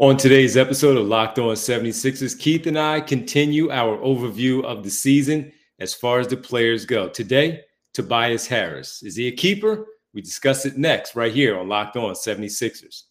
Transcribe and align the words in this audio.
On 0.00 0.16
today's 0.16 0.56
episode 0.56 0.96
of 0.96 1.06
Locked 1.06 1.38
On 1.38 1.54
76ers, 1.54 2.36
Keith 2.36 2.66
and 2.66 2.76
I 2.76 3.00
continue 3.00 3.70
our 3.70 3.96
overview 3.98 4.64
of 4.64 4.82
the 4.82 4.90
season 4.90 5.52
as 5.78 5.94
far 5.94 6.18
as 6.18 6.26
the 6.26 6.36
players 6.36 6.84
go. 6.84 7.08
Today, 7.08 7.60
Tobias 7.92 8.48
Harris. 8.48 9.04
Is 9.04 9.14
he 9.14 9.28
a 9.28 9.30
keeper? 9.30 9.86
We 10.12 10.20
discuss 10.20 10.66
it 10.66 10.76
next, 10.76 11.14
right 11.14 11.32
here 11.32 11.56
on 11.56 11.68
Locked 11.68 11.96
On 11.96 12.12
76ers. 12.12 13.04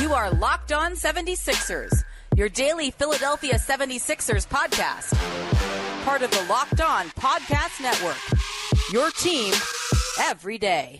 You 0.00 0.14
are 0.14 0.32
Locked 0.32 0.72
On 0.72 0.94
76ers, 0.94 2.02
your 2.34 2.48
daily 2.48 2.90
Philadelphia 2.90 3.54
76ers 3.54 4.48
podcast. 4.48 5.14
Part 6.04 6.22
of 6.22 6.32
the 6.32 6.44
Locked 6.48 6.80
On 6.80 7.06
Podcast 7.10 7.80
Network. 7.80 8.18
Your 8.92 9.12
team 9.12 9.54
every 10.18 10.58
day. 10.58 10.98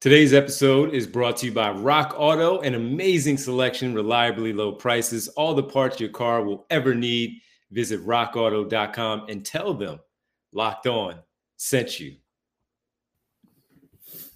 Today's 0.00 0.32
episode 0.32 0.94
is 0.94 1.08
brought 1.08 1.38
to 1.38 1.46
you 1.46 1.52
by 1.52 1.72
Rock 1.72 2.14
Auto, 2.16 2.60
an 2.60 2.76
amazing 2.76 3.36
selection, 3.36 3.94
reliably 3.94 4.52
low 4.52 4.70
prices, 4.70 5.26
all 5.26 5.54
the 5.54 5.62
parts 5.64 5.98
your 5.98 6.08
car 6.08 6.44
will 6.44 6.66
ever 6.70 6.94
need. 6.94 7.40
Visit 7.72 8.06
rockauto.com 8.06 9.26
and 9.28 9.44
tell 9.44 9.74
them 9.74 9.98
Locked 10.52 10.86
On 10.86 11.18
sent 11.56 11.98
you. 11.98 12.14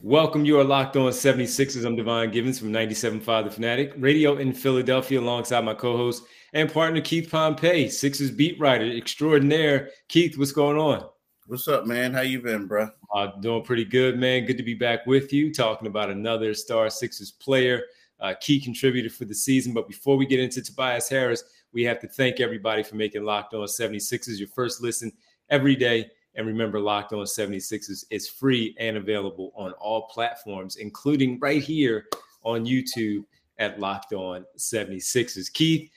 Welcome. 0.01 0.45
You 0.45 0.59
are 0.59 0.65
Locked 0.65 0.97
On 0.97 1.13
76ers. 1.13 1.87
I'm 1.87 1.95
Devon 1.95 2.33
Givens 2.33 2.59
from 2.59 2.73
97.5 2.73 3.45
The 3.45 3.51
Fanatic, 3.53 3.93
radio 3.99 4.39
in 4.39 4.53
Philadelphia, 4.53 5.21
alongside 5.21 5.65
my 5.65 5.75
co 5.75 5.97
host 5.97 6.25
and 6.55 6.73
partner, 6.73 7.01
Keith 7.01 7.31
Pompey, 7.31 7.89
Sixers 7.89 8.33
beat 8.33 8.59
writer 8.59 8.97
extraordinaire. 8.97 9.91
Keith, 10.09 10.37
what's 10.37 10.51
going 10.51 10.77
on? 10.77 11.09
What's 11.49 11.67
up, 11.67 11.87
man? 11.87 12.15
How 12.15 12.21
you 12.21 12.41
been, 12.41 12.69
bro? 12.69 12.89
Uh, 13.13 13.27
doing 13.41 13.65
pretty 13.65 13.85
good, 13.85 14.17
man. 14.17 14.47
Good 14.47 14.59
to 14.59 14.63
be 14.63 14.75
back 14.75 15.05
with 15.07 15.33
you, 15.33 15.53
talking 15.53 15.89
about 15.89 16.09
another 16.09 16.55
Star 16.55 16.89
Sixers 16.89 17.33
player, 17.33 17.83
uh, 18.21 18.35
key 18.41 18.61
contributor 18.61 19.11
for 19.11 19.25
the 19.25 19.35
season. 19.35 19.75
But 19.75 19.89
before 19.89 20.17
we 20.17 20.25
get 20.25 20.39
into 20.39 20.63
Tobias 20.63 21.09
Harris, 21.09 21.43
we 21.73 21.83
have 21.83 21.99
to 21.99 22.07
thank 22.07 22.39
everybody 22.39 22.85
for 22.85 22.95
making 22.95 23.25
Locked 23.25 23.55
On 23.55 23.67
76ers 23.67 24.39
your 24.39 24.47
first 24.55 24.81
listen 24.83 25.11
every 25.51 25.75
day. 25.75 26.09
And 26.37 26.47
remember, 26.47 26.79
Locked 26.79 27.13
On 27.13 27.25
76ers 27.25 28.05
is 28.11 28.29
free 28.29 28.77
and 28.79 28.97
available 28.97 29.53
on 29.57 29.73
all 29.73 30.03
platforms, 30.03 30.77
including 30.77 31.41
right 31.41 31.61
here 31.61 32.07
on 32.45 32.65
YouTube 32.65 33.25
at 33.59 33.81
Locked 33.81 34.13
On 34.13 34.45
76ers. 34.57 35.53
Keith, 35.53 35.91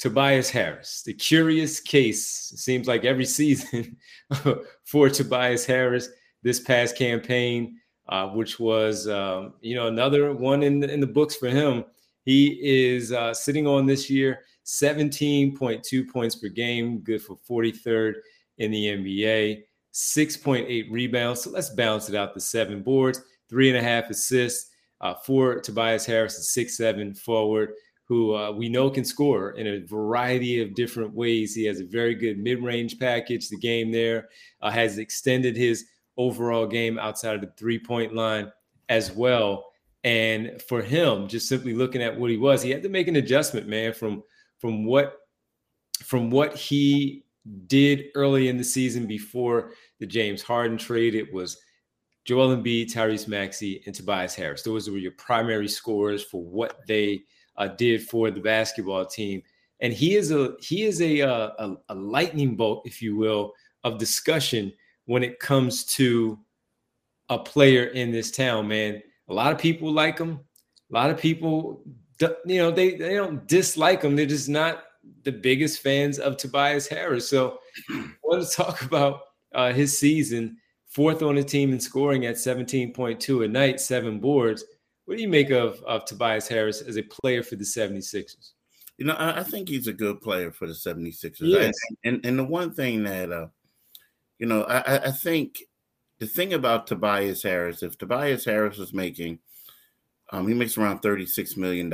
Tobias 0.00 0.48
Harris, 0.48 1.02
the 1.02 1.12
curious 1.12 1.78
case. 1.78 2.24
Seems 2.56 2.88
like 2.88 3.04
every 3.04 3.26
season 3.26 3.98
for 4.84 5.10
Tobias 5.10 5.66
Harris 5.66 6.08
this 6.42 6.58
past 6.58 6.96
campaign, 6.96 7.78
uh, 8.08 8.28
which 8.28 8.58
was 8.58 9.06
um, 9.06 9.52
you 9.60 9.74
know 9.76 9.88
another 9.88 10.32
one 10.32 10.62
in 10.62 10.80
the, 10.80 10.90
in 10.90 11.00
the 11.00 11.06
books 11.06 11.36
for 11.36 11.48
him. 11.48 11.84
He 12.24 12.58
is 12.62 13.12
uh, 13.12 13.34
sitting 13.34 13.66
on 13.66 13.84
this 13.84 14.08
year 14.08 14.40
17.2 14.64 16.08
points 16.08 16.36
per 16.36 16.48
game, 16.48 17.00
good 17.00 17.22
for 17.22 17.38
43rd 17.48 18.14
in 18.56 18.70
the 18.70 18.86
NBA, 18.86 19.62
6.8 19.92 20.90
rebounds. 20.90 21.42
So 21.42 21.50
let's 21.50 21.70
balance 21.70 22.08
it 22.08 22.14
out 22.14 22.32
to 22.34 22.40
seven 22.40 22.82
boards, 22.82 23.20
three 23.50 23.68
and 23.68 23.78
a 23.78 23.82
half 23.82 24.08
assists. 24.08 24.70
Uh, 25.02 25.14
for 25.14 25.60
Tobias 25.60 26.04
Harris, 26.04 26.52
six 26.52 26.76
seven 26.76 27.14
forward 27.14 27.70
who 28.10 28.34
uh, 28.34 28.50
we 28.50 28.68
know 28.68 28.90
can 28.90 29.04
score 29.04 29.52
in 29.52 29.68
a 29.68 29.86
variety 29.86 30.60
of 30.60 30.74
different 30.74 31.14
ways. 31.14 31.54
He 31.54 31.64
has 31.66 31.78
a 31.78 31.84
very 31.84 32.16
good 32.16 32.38
mid 32.40 32.60
range 32.60 32.98
package. 32.98 33.48
The 33.48 33.56
game 33.56 33.92
there 33.92 34.28
uh, 34.60 34.70
has 34.72 34.98
extended 34.98 35.56
his 35.56 35.84
overall 36.16 36.66
game 36.66 36.98
outside 36.98 37.36
of 37.36 37.40
the 37.40 37.52
three 37.56 37.78
point 37.78 38.12
line 38.12 38.50
as 38.88 39.12
well. 39.12 39.70
And 40.02 40.60
for 40.62 40.82
him, 40.82 41.28
just 41.28 41.48
simply 41.48 41.72
looking 41.72 42.02
at 42.02 42.18
what 42.18 42.30
he 42.30 42.36
was, 42.36 42.62
he 42.62 42.70
had 42.70 42.82
to 42.82 42.88
make 42.88 43.06
an 43.06 43.14
adjustment, 43.14 43.68
man, 43.68 43.92
from 43.92 44.24
from 44.58 44.84
what 44.84 45.14
from 46.02 46.30
what 46.30 46.56
he 46.56 47.22
did 47.68 48.06
early 48.16 48.48
in 48.48 48.56
the 48.56 48.64
season 48.64 49.06
before 49.06 49.70
the 50.00 50.06
James 50.06 50.42
Harden 50.42 50.78
trade. 50.78 51.14
It 51.14 51.32
was 51.32 51.58
Joel 52.24 52.56
Embiid, 52.56 52.92
Tyrese 52.92 53.28
Maxey, 53.28 53.84
and 53.86 53.94
Tobias 53.94 54.34
Harris. 54.34 54.64
Those 54.64 54.90
were 54.90 54.98
your 54.98 55.12
primary 55.12 55.68
scorers 55.68 56.24
for 56.24 56.42
what 56.42 56.80
they 56.88 57.22
uh, 57.56 57.68
did 57.68 58.08
for 58.08 58.30
the 58.30 58.40
basketball 58.40 59.04
team. 59.04 59.42
And 59.80 59.92
he 59.92 60.16
is 60.16 60.30
a 60.30 60.54
he 60.60 60.84
is 60.84 61.00
a, 61.00 61.22
uh, 61.22 61.50
a, 61.58 61.76
a 61.88 61.94
lightning 61.94 62.54
bolt, 62.56 62.82
if 62.86 63.00
you 63.00 63.16
will, 63.16 63.52
of 63.84 63.98
discussion 63.98 64.72
when 65.06 65.22
it 65.22 65.40
comes 65.40 65.84
to 65.84 66.38
a 67.30 67.38
player 67.38 67.84
in 67.84 68.10
this 68.10 68.30
town. 68.30 68.68
Man, 68.68 69.02
a 69.28 69.34
lot 69.34 69.52
of 69.52 69.58
people 69.58 69.92
like 69.92 70.18
him. 70.18 70.40
A 70.90 70.94
lot 70.94 71.10
of 71.10 71.18
people, 71.18 71.82
you 72.20 72.58
know, 72.58 72.70
they 72.70 72.96
they 72.96 73.14
don't 73.14 73.46
dislike 73.46 74.02
him. 74.02 74.16
They're 74.16 74.26
just 74.26 74.48
not 74.48 74.84
the 75.22 75.32
biggest 75.32 75.80
fans 75.80 76.18
of 76.18 76.36
Tobias 76.36 76.86
Harris. 76.86 77.28
So, 77.28 77.58
I 77.90 78.12
want 78.22 78.46
to 78.46 78.54
talk 78.54 78.82
about 78.82 79.20
uh, 79.54 79.72
his 79.72 79.98
season. 79.98 80.56
Fourth 80.86 81.22
on 81.22 81.36
the 81.36 81.44
team 81.44 81.72
in 81.72 81.78
scoring 81.78 82.26
at 82.26 82.34
17.2 82.34 83.44
a 83.44 83.48
night, 83.48 83.80
seven 83.80 84.18
boards. 84.18 84.64
What 85.10 85.16
do 85.16 85.22
you 85.22 85.28
make 85.28 85.50
of, 85.50 85.82
of 85.82 86.04
Tobias 86.04 86.46
Harris 86.46 86.82
as 86.82 86.96
a 86.96 87.02
player 87.02 87.42
for 87.42 87.56
the 87.56 87.64
76ers? 87.64 88.52
You 88.96 89.06
know, 89.06 89.14
I, 89.14 89.40
I 89.40 89.42
think 89.42 89.68
he's 89.68 89.88
a 89.88 89.92
good 89.92 90.20
player 90.20 90.52
for 90.52 90.68
the 90.68 90.72
76ers. 90.72 91.38
Yes. 91.40 91.74
And, 92.04 92.14
and, 92.14 92.26
and 92.26 92.38
the 92.38 92.44
one 92.44 92.72
thing 92.72 93.02
that, 93.02 93.32
uh, 93.32 93.48
you 94.38 94.46
know, 94.46 94.62
I, 94.62 95.08
I 95.08 95.10
think 95.10 95.64
the 96.20 96.28
thing 96.28 96.52
about 96.52 96.86
Tobias 96.86 97.42
Harris, 97.42 97.82
if 97.82 97.98
Tobias 97.98 98.44
Harris 98.44 98.78
was 98.78 98.94
making, 98.94 99.40
um, 100.30 100.46
he 100.46 100.54
makes 100.54 100.78
around 100.78 101.02
$36 101.02 101.56
million, 101.56 101.92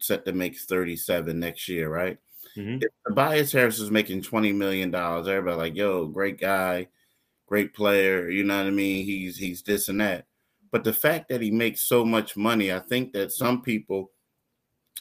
set 0.00 0.24
to 0.24 0.32
make 0.32 0.58
37 0.58 1.38
next 1.38 1.68
year, 1.68 1.88
right? 1.88 2.18
Mm-hmm. 2.56 2.82
If 2.82 2.90
Tobias 3.06 3.52
Harris 3.52 3.78
is 3.78 3.92
making 3.92 4.22
$20 4.22 4.52
million, 4.52 4.92
everybody 4.92 5.56
like, 5.56 5.76
yo, 5.76 6.06
great 6.06 6.40
guy, 6.40 6.88
great 7.46 7.74
player, 7.74 8.28
you 8.28 8.42
know 8.42 8.58
what 8.58 8.66
I 8.66 8.70
mean? 8.70 9.04
He's 9.04 9.36
he's 9.36 9.62
this 9.62 9.88
and 9.88 10.00
that. 10.00 10.26
But 10.76 10.84
the 10.84 10.92
fact 10.92 11.30
that 11.30 11.40
he 11.40 11.50
makes 11.50 11.80
so 11.80 12.04
much 12.04 12.36
money, 12.36 12.70
I 12.70 12.80
think 12.80 13.14
that 13.14 13.32
some 13.32 13.62
people 13.62 14.10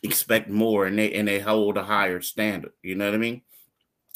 expect 0.03 0.49
more 0.49 0.85
and 0.85 0.97
they 0.97 1.11
and 1.11 1.27
they 1.27 1.37
hold 1.41 1.75
a 1.75 1.83
higher 1.83 2.21
standard. 2.21 2.71
You 2.81 2.95
know 2.95 3.03
what 3.03 3.13
I 3.13 3.17
mean? 3.17 3.41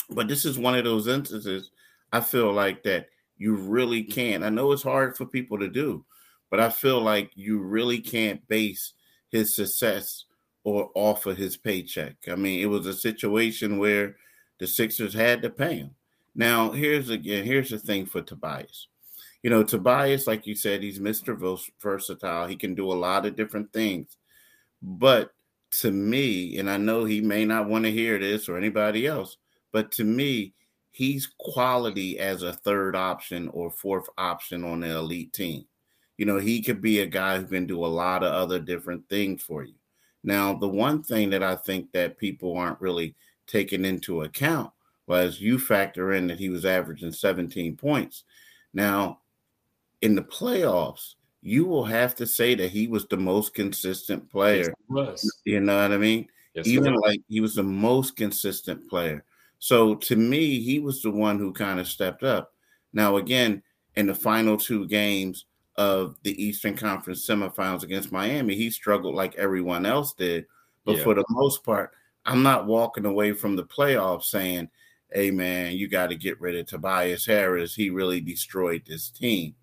But 0.09 0.29
this 0.29 0.45
is 0.45 0.57
one 0.57 0.77
of 0.77 0.85
those 0.85 1.09
instances 1.09 1.71
I 2.13 2.21
feel 2.21 2.53
like 2.53 2.81
that 2.83 3.07
you 3.37 3.55
really 3.55 4.03
can't. 4.03 4.45
I 4.45 4.47
know 4.47 4.71
it's 4.71 4.83
hard 4.83 5.17
for 5.17 5.25
people 5.25 5.59
to 5.59 5.67
do, 5.67 6.05
but 6.49 6.61
I 6.61 6.69
feel 6.69 7.01
like 7.01 7.29
you 7.35 7.59
really 7.59 7.99
can't 7.99 8.47
base 8.47 8.93
his 9.27 9.53
success 9.53 10.23
or 10.63 10.91
off 10.95 11.25
of 11.25 11.35
his 11.35 11.57
paycheck. 11.57 12.15
I 12.31 12.35
mean, 12.35 12.61
it 12.61 12.67
was 12.67 12.85
a 12.85 12.93
situation 12.93 13.79
where 13.79 14.15
the 14.59 14.67
Sixers 14.67 15.13
had 15.13 15.41
to 15.41 15.49
pay 15.49 15.79
him. 15.79 15.91
Now, 16.35 16.71
here's 16.71 17.09
again, 17.09 17.43
here's 17.43 17.69
the 17.69 17.79
thing 17.79 18.05
for 18.05 18.21
Tobias 18.21 18.87
you 19.43 19.49
know, 19.49 19.63
Tobias, 19.63 20.27
like 20.27 20.45
you 20.45 20.55
said, 20.55 20.83
he's 20.83 20.99
Mr. 20.99 21.63
Versatile. 21.81 22.47
He 22.47 22.55
can 22.55 22.75
do 22.75 22.91
a 22.91 22.93
lot 22.93 23.25
of 23.25 23.35
different 23.35 23.71
things. 23.71 24.17
But 24.81 25.31
to 25.81 25.91
me, 25.91 26.57
and 26.57 26.69
I 26.69 26.77
know 26.77 27.05
he 27.05 27.21
may 27.21 27.45
not 27.45 27.69
want 27.69 27.85
to 27.85 27.91
hear 27.91 28.17
this 28.19 28.49
or 28.49 28.57
anybody 28.57 29.05
else, 29.05 29.37
but 29.71 29.91
to 29.93 30.03
me, 30.03 30.53
he's 30.91 31.31
quality 31.37 32.19
as 32.19 32.43
a 32.43 32.53
third 32.53 32.95
option 32.95 33.47
or 33.49 33.71
fourth 33.71 34.09
option 34.17 34.63
on 34.63 34.81
the 34.81 34.89
elite 34.97 35.31
team. 35.31 35.65
You 36.17 36.25
know, 36.25 36.37
he 36.37 36.61
could 36.61 36.81
be 36.81 36.99
a 36.99 37.05
guy 37.05 37.37
who 37.37 37.45
can 37.45 37.65
do 37.65 37.85
a 37.85 37.87
lot 37.87 38.23
of 38.23 38.33
other 38.33 38.59
different 38.59 39.07
things 39.07 39.41
for 39.41 39.63
you. 39.63 39.75
Now, 40.23 40.53
the 40.53 40.67
one 40.67 41.01
thing 41.01 41.29
that 41.29 41.43
I 41.43 41.55
think 41.55 41.91
that 41.93 42.17
people 42.17 42.57
aren't 42.57 42.81
really 42.81 43.15
taking 43.47 43.85
into 43.85 44.23
account 44.23 44.71
was 45.07 45.39
you 45.39 45.57
factor 45.57 46.11
in 46.11 46.27
that 46.27 46.39
he 46.39 46.49
was 46.49 46.65
averaging 46.65 47.13
17 47.13 47.77
points. 47.77 48.25
Now, 48.73 49.19
in 50.01 50.15
the 50.15 50.23
playoffs, 50.23 51.15
you 51.41 51.65
will 51.65 51.85
have 51.85 52.15
to 52.15 52.27
say 52.27 52.55
that 52.55 52.71
he 52.71 52.87
was 52.87 53.07
the 53.07 53.17
most 53.17 53.53
consistent 53.53 54.29
player. 54.29 54.73
Yes, 54.93 55.27
you 55.45 55.59
know 55.59 55.81
what 55.81 55.91
I 55.91 55.97
mean? 55.97 56.27
Yes, 56.53 56.67
Even 56.67 56.95
like 56.95 57.21
he 57.27 57.39
was 57.39 57.55
the 57.55 57.63
most 57.63 58.15
consistent 58.15 58.89
player. 58.89 59.23
So 59.59 59.95
to 59.95 60.15
me, 60.15 60.59
he 60.59 60.79
was 60.79 61.01
the 61.01 61.11
one 61.11 61.37
who 61.37 61.53
kind 61.53 61.79
of 61.79 61.87
stepped 61.87 62.23
up. 62.23 62.53
Now, 62.93 63.17
again, 63.17 63.61
in 63.95 64.07
the 64.07 64.15
final 64.15 64.57
two 64.57 64.87
games 64.87 65.45
of 65.75 66.15
the 66.23 66.41
Eastern 66.43 66.75
Conference 66.75 67.25
semifinals 67.27 67.83
against 67.83 68.11
Miami, 68.11 68.55
he 68.55 68.69
struggled 68.69 69.15
like 69.15 69.35
everyone 69.35 69.85
else 69.85 70.13
did. 70.13 70.45
But 70.85 70.97
yeah. 70.97 71.03
for 71.03 71.13
the 71.13 71.25
most 71.29 71.63
part, 71.63 71.91
I'm 72.25 72.43
not 72.43 72.67
walking 72.67 73.05
away 73.05 73.33
from 73.33 73.55
the 73.55 73.63
playoffs 73.63 74.25
saying, 74.25 74.69
hey, 75.11 75.31
man, 75.31 75.73
you 75.73 75.87
got 75.87 76.07
to 76.07 76.15
get 76.15 76.39
rid 76.39 76.55
of 76.55 76.65
Tobias 76.65 77.25
Harris. 77.25 77.75
He 77.75 77.89
really 77.89 78.21
destroyed 78.21 78.83
this 78.85 79.09
team. 79.09 79.55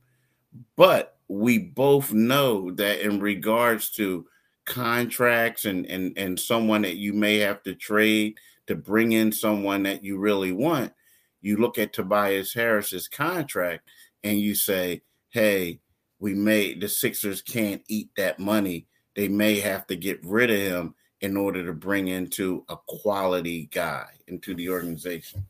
But 0.76 1.18
we 1.28 1.58
both 1.58 2.12
know 2.12 2.70
that 2.72 3.00
in 3.00 3.20
regards 3.20 3.90
to 3.92 4.26
contracts 4.64 5.64
and 5.64 5.86
and 5.86 6.16
and 6.18 6.38
someone 6.38 6.82
that 6.82 6.96
you 6.96 7.12
may 7.12 7.38
have 7.38 7.62
to 7.62 7.74
trade 7.74 8.36
to 8.66 8.74
bring 8.74 9.12
in 9.12 9.30
someone 9.30 9.84
that 9.84 10.02
you 10.02 10.18
really 10.18 10.52
want, 10.52 10.92
you 11.40 11.56
look 11.56 11.78
at 11.78 11.92
Tobias 11.92 12.52
Harris's 12.52 13.08
contract 13.08 13.88
and 14.24 14.38
you 14.38 14.54
say, 14.54 15.02
"Hey, 15.30 15.80
we 16.18 16.34
may 16.34 16.74
the 16.74 16.88
Sixers 16.88 17.42
can't 17.42 17.82
eat 17.88 18.10
that 18.16 18.38
money. 18.38 18.86
They 19.14 19.28
may 19.28 19.60
have 19.60 19.86
to 19.86 19.96
get 19.96 20.24
rid 20.24 20.50
of 20.50 20.58
him 20.58 20.94
in 21.20 21.36
order 21.36 21.64
to 21.64 21.72
bring 21.72 22.08
into 22.08 22.64
a 22.68 22.76
quality 22.86 23.68
guy 23.72 24.08
into 24.26 24.54
the 24.54 24.68
organization." 24.68 25.44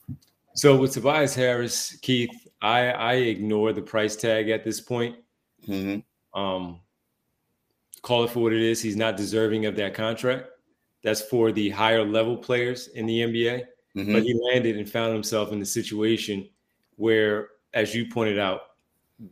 So 0.57 0.75
with 0.75 0.95
Tobias 0.95 1.35
Harris, 1.35 1.99
Keith, 2.01 2.31
I 2.63 2.89
I 2.89 3.13
ignore 3.15 3.73
the 3.73 3.83
price 3.83 4.17
tag 4.17 4.49
at 4.49 4.65
this 4.65 4.81
point. 4.81 5.17
Mm-hmm. 5.69 6.39
Um, 6.39 6.81
call 8.03 8.25
it 8.25 8.31
for 8.31 8.41
what 8.41 8.55
it 8.55 8.63
is. 8.63 8.81
He's 8.81 8.97
not 8.97 9.19
deserving 9.19 9.67
of 9.67 9.77
that 9.77 9.95
contract. 9.95 10.49
That's 11.03 11.21
for 11.21 11.53
the 11.53 11.69
higher 11.69 12.05
level 12.05 12.37
players 12.37 12.89
in 12.89 13.05
the 13.07 13.21
NBA. 13.21 13.65
Mm-hmm. 13.97 14.13
But 14.13 14.23
he 14.23 14.35
landed 14.51 14.77
and 14.77 14.89
found 14.89 15.13
himself 15.13 15.53
in 15.53 15.61
the 15.61 15.67
situation 15.67 16.49
where, 16.97 17.49
as 17.75 17.95
you 17.95 18.07
pointed 18.07 18.39
out, 18.39 18.61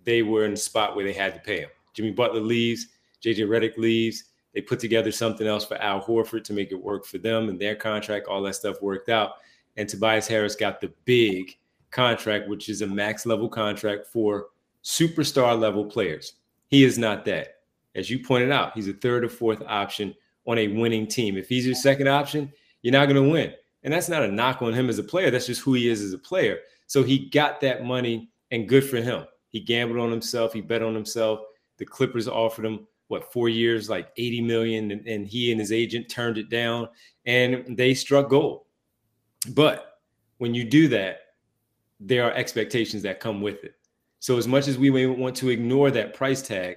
they 0.04 0.22
were 0.22 0.44
in 0.44 0.52
a 0.52 0.56
spot 0.56 0.94
where 0.94 1.04
they 1.04 1.12
had 1.12 1.34
to 1.34 1.40
pay 1.40 1.60
him. 1.60 1.70
Jimmy 1.94 2.10
Butler 2.10 2.40
leaves, 2.40 2.88
JJ 3.24 3.48
Redick 3.48 3.78
leaves. 3.78 4.24
They 4.54 4.60
put 4.60 4.78
together 4.78 5.10
something 5.10 5.46
else 5.46 5.64
for 5.64 5.76
Al 5.78 6.02
Horford 6.02 6.44
to 6.44 6.52
make 6.52 6.70
it 6.70 6.80
work 6.80 7.06
for 7.06 7.18
them 7.18 7.48
and 7.48 7.58
their 7.58 7.74
contract. 7.74 8.28
All 8.28 8.42
that 8.42 8.54
stuff 8.54 8.80
worked 8.82 9.08
out. 9.08 9.32
And 9.76 9.88
Tobias 9.88 10.26
Harris 10.26 10.56
got 10.56 10.80
the 10.80 10.92
big 11.04 11.56
contract, 11.90 12.48
which 12.48 12.68
is 12.68 12.82
a 12.82 12.86
max 12.86 13.26
level 13.26 13.48
contract 13.48 14.06
for 14.06 14.46
superstar 14.82 15.58
level 15.58 15.84
players. 15.84 16.34
He 16.68 16.84
is 16.84 16.98
not 16.98 17.24
that 17.26 17.54
as 17.94 18.10
you 18.10 18.18
pointed 18.18 18.50
out, 18.50 18.74
he's 18.74 18.88
a 18.88 18.92
third 18.92 19.24
or 19.24 19.28
fourth 19.28 19.62
option 19.66 20.14
on 20.46 20.58
a 20.58 20.68
winning 20.68 21.06
team. 21.06 21.36
If 21.36 21.48
he's 21.48 21.66
your 21.66 21.74
second 21.74 22.08
option, 22.08 22.52
you're 22.82 22.92
not 22.92 23.06
going 23.06 23.22
to 23.22 23.30
win. 23.30 23.52
And 23.82 23.92
that's 23.92 24.08
not 24.08 24.24
a 24.24 24.28
knock 24.30 24.62
on 24.62 24.72
him 24.72 24.88
as 24.88 24.98
a 24.98 25.04
player. 25.04 25.30
That's 25.30 25.46
just 25.46 25.60
who 25.60 25.74
he 25.74 25.88
is 25.88 26.02
as 26.02 26.12
a 26.12 26.18
player. 26.18 26.58
So 26.86 27.02
he 27.02 27.30
got 27.30 27.60
that 27.60 27.84
money 27.84 28.30
and 28.50 28.68
good 28.68 28.84
for 28.84 28.96
him. 28.96 29.24
He 29.48 29.60
gambled 29.60 30.00
on 30.00 30.10
himself. 30.10 30.52
He 30.52 30.60
bet 30.60 30.82
on 30.82 30.94
himself. 30.94 31.40
The 31.78 31.84
Clippers 31.84 32.28
offered 32.28 32.64
him 32.64 32.86
what 33.08 33.32
four 33.32 33.48
years, 33.48 33.88
like 33.88 34.08
80 34.16 34.40
million, 34.40 34.90
and, 34.90 35.06
and 35.06 35.26
he 35.26 35.50
and 35.52 35.60
his 35.60 35.72
agent 35.72 36.08
turned 36.08 36.38
it 36.38 36.48
down 36.48 36.88
and 37.26 37.76
they 37.76 37.94
struck 37.94 38.30
gold. 38.30 38.62
But 39.50 39.98
when 40.38 40.54
you 40.54 40.64
do 40.64 40.88
that, 40.88 41.20
there 42.00 42.24
are 42.24 42.32
expectations 42.32 43.02
that 43.02 43.20
come 43.20 43.40
with 43.40 43.64
it. 43.64 43.74
So 44.20 44.38
as 44.38 44.48
much 44.48 44.68
as 44.68 44.78
we 44.78 44.90
may 44.90 45.06
want 45.06 45.36
to 45.36 45.50
ignore 45.50 45.90
that 45.90 46.14
price 46.14 46.42
tag, 46.42 46.76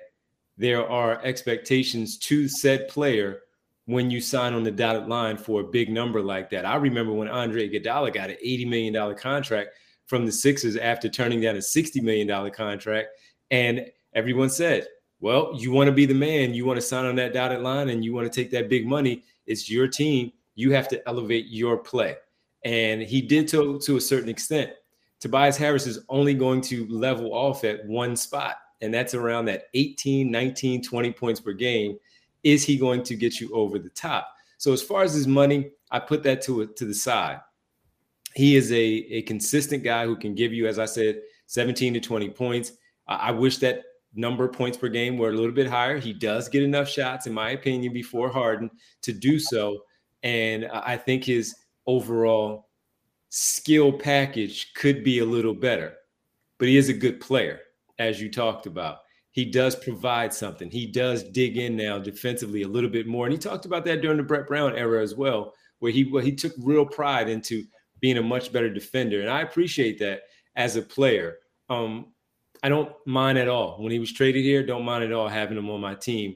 there 0.58 0.88
are 0.88 1.22
expectations 1.24 2.18
to 2.18 2.48
said 2.48 2.88
player 2.88 3.42
when 3.86 4.12
you 4.12 4.20
sign 4.20 4.54
on 4.54 4.64
the 4.64 4.72
dotted 4.72 5.08
line 5.08 5.38
for 5.38 5.62
a 5.62 5.64
big 5.64 5.90
number 5.90 6.22
like 6.22 6.50
that. 6.50 6.66
I 6.66 6.76
remember 6.76 7.14
when 7.14 7.30
Andre 7.30 7.70
Iguodala 7.70 8.14
got 8.14 8.30
an 8.30 8.38
$80 8.46 8.68
million 8.68 9.16
contract 9.16 9.70
from 10.08 10.26
the 10.26 10.32
Sixers 10.32 10.76
after 10.76 11.08
turning 11.08 11.40
down 11.42 11.56
a 11.56 11.60
$60 11.60 12.02
million 12.02 12.52
contract. 12.52 13.10
And 13.50 13.86
everyone 14.14 14.50
said, 14.50 14.88
well, 15.22 15.54
you 15.56 15.72
want 15.72 15.88
to 15.88 15.94
be 15.94 16.06
the 16.06 16.14
man, 16.14 16.54
you 16.54 16.66
want 16.66 16.78
to 16.78 16.86
sign 16.86 17.06
on 17.06 17.16
that 17.16 17.34
dotted 17.34 17.62
line 17.62 17.90
and 17.90 18.04
you 18.04 18.14
want 18.14 18.32
to 18.32 18.42
take 18.42 18.52
that 18.52 18.70
big 18.70 18.86
money. 18.86 19.24
It's 19.46 19.70
your 19.70 19.88
team. 19.88 20.34
You 20.56 20.72
have 20.72 20.88
to 20.90 21.08
elevate 21.08 21.48
your 21.48 21.78
play. 21.78 22.18
And 22.68 23.02
he 23.02 23.22
did 23.22 23.48
to, 23.50 23.80
to 23.80 23.96
a 23.96 24.02
certain 24.02 24.30
extent. 24.30 24.72
Tobias 25.20 25.58
Harris 25.58 25.88
is 25.88 26.00
only 26.10 26.34
going 26.34 26.62
to 26.62 26.86
level 26.88 27.34
off 27.34 27.64
at 27.64 27.86
one 27.88 28.16
spot 28.16 28.58
and 28.82 28.94
that's 28.94 29.14
around 29.14 29.46
that 29.46 29.64
18, 29.74 30.30
19, 30.30 30.84
20 30.84 31.12
points 31.14 31.40
per 31.40 31.54
game. 31.54 31.98
Is 32.44 32.64
he 32.64 32.78
going 32.78 33.04
to 33.04 33.16
get 33.16 33.40
you 33.40 33.50
over 33.54 33.80
the 33.80 33.90
top? 33.90 34.28
So 34.58 34.74
as 34.74 34.82
far 34.82 35.04
as 35.04 35.14
his 35.14 35.28
money, 35.28 35.72
I 35.92 36.00
put 36.00 36.24
that 36.24 36.42
to 36.44 36.68
to 36.68 36.86
the 36.86 36.94
side. 36.94 37.40
He 38.36 38.56
is 38.56 38.72
a, 38.72 38.76
a 38.76 39.22
consistent 39.24 39.84
guy 39.84 40.06
who 40.06 40.16
can 40.16 40.36
give 40.36 40.54
you, 40.54 40.68
as 40.68 40.78
I 40.78 40.86
said, 40.86 41.22
17 41.48 41.96
to 41.96 42.00
20 42.00 42.30
points. 42.30 42.74
I 43.08 43.32
wish 43.32 43.58
that 43.60 43.84
number 44.14 44.46
of 44.46 44.54
points 44.54 44.78
per 44.78 44.90
game 44.90 45.18
were 45.18 45.30
a 45.30 45.34
little 45.34 45.54
bit 45.54 45.68
higher. 45.68 45.98
He 45.98 46.14
does 46.14 46.50
get 46.50 46.62
enough 46.62 46.90
shots, 46.90 47.26
in 47.26 47.34
my 47.34 47.52
opinion, 47.52 47.94
before 47.94 48.30
Harden 48.30 48.70
to 49.02 49.14
do 49.14 49.40
so. 49.40 49.84
And 50.24 50.66
I 50.66 50.98
think 50.98 51.24
his 51.24 51.56
overall 51.88 52.70
skill 53.30 53.92
package 53.92 54.74
could 54.74 55.04
be 55.04 55.20
a 55.20 55.26
little 55.26 55.54
better, 55.54 55.94
but 56.60 56.68
he 56.68 56.78
is 56.78 56.90
a 56.90 56.94
good 56.94 57.20
player 57.20 57.62
as 58.00 58.22
you 58.22 58.30
talked 58.30 58.68
about. 58.68 59.00
He 59.32 59.46
does 59.46 59.76
provide 59.76 60.34
something. 60.34 60.72
He 60.72 60.88
does 60.88 61.24
dig 61.24 61.58
in 61.58 61.76
now 61.76 62.00
defensively 62.00 62.64
a 62.64 62.68
little 62.68 62.90
bit 62.90 63.06
more. 63.06 63.26
And 63.26 63.34
he 63.34 63.38
talked 63.38 63.66
about 63.66 63.86
that 63.86 64.02
during 64.02 64.18
the 64.18 64.24
Brett 64.24 64.48
Brown 64.48 64.76
era 64.76 65.02
as 65.02 65.14
well, 65.16 65.54
where 65.80 65.92
he 65.92 66.06
where 66.06 66.24
he 66.24 66.32
took 66.32 66.54
real 66.58 66.86
pride 66.86 67.30
into 67.30 67.64
being 68.00 68.18
a 68.18 68.24
much 68.24 68.52
better 68.52 68.70
defender. 68.70 69.22
And 69.22 69.30
I 69.30 69.42
appreciate 69.42 70.00
that 70.00 70.22
as 70.56 70.76
a 70.76 70.82
player. 70.82 71.38
Um, 71.70 72.14
I 72.64 72.70
don't 72.70 72.92
mind 73.06 73.38
at 73.38 73.48
all. 73.48 73.82
When 73.82 73.92
he 73.92 74.00
was 74.00 74.12
traded 74.12 74.44
here, 74.44 74.66
don't 74.66 74.86
mind 74.86 75.04
at 75.04 75.14
all 75.14 75.28
having 75.28 75.58
him 75.58 75.70
on 75.70 75.82
my 75.82 75.94
team. 75.94 76.36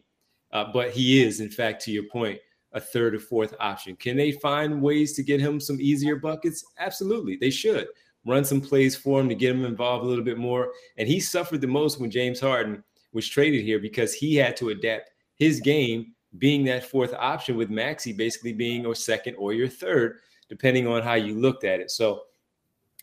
Uh, 0.52 0.66
but 0.72 0.92
he 0.92 1.24
is, 1.24 1.40
in 1.40 1.50
fact, 1.50 1.84
to 1.86 1.92
your 1.92 2.04
point, 2.04 2.40
a 2.74 2.80
third 2.80 3.16
or 3.16 3.20
fourth 3.20 3.54
option. 3.60 3.96
Can 3.96 4.18
they 4.18 4.32
find 4.32 4.82
ways 4.82 5.14
to 5.14 5.24
get 5.24 5.42
him 5.42 5.60
some 5.60 5.80
easier 5.80 6.16
buckets? 6.16 6.64
Absolutely, 6.80 7.36
they 7.36 7.50
should 7.50 7.88
run 8.26 8.46
some 8.46 8.62
plays 8.62 8.96
for 8.96 9.20
him 9.20 9.30
to 9.30 9.36
get 9.36 9.56
him 9.56 9.66
involved 9.66 10.06
a 10.06 10.08
little 10.08 10.24
bit 10.24 10.38
more. 10.38 10.72
And 10.98 11.08
he 11.08 11.20
suffered 11.20 11.62
the 11.62 11.68
most 11.68 12.00
when 12.00 12.12
James 12.12 12.40
Harden 12.40 12.84
was 13.14 13.28
traded 13.28 13.64
here 13.64 13.80
because 13.80 14.14
he 14.14 14.36
had 14.36 14.56
to 14.58 14.70
adapt 14.70 15.12
his 15.36 15.60
game 15.60 16.14
being 16.38 16.64
that 16.66 16.86
fourth 16.86 17.14
option 17.14 17.58
with 17.58 17.70
Maxey 17.70 18.14
basically 18.14 18.54
being 18.54 18.84
your 18.84 18.96
second 18.96 19.36
or 19.36 19.54
your 19.54 19.68
third, 19.68 20.20
depending 20.50 20.88
on 20.88 21.02
how 21.02 21.16
you 21.16 21.38
looked 21.38 21.64
at 21.64 21.80
it. 21.80 21.92
So 21.92 22.24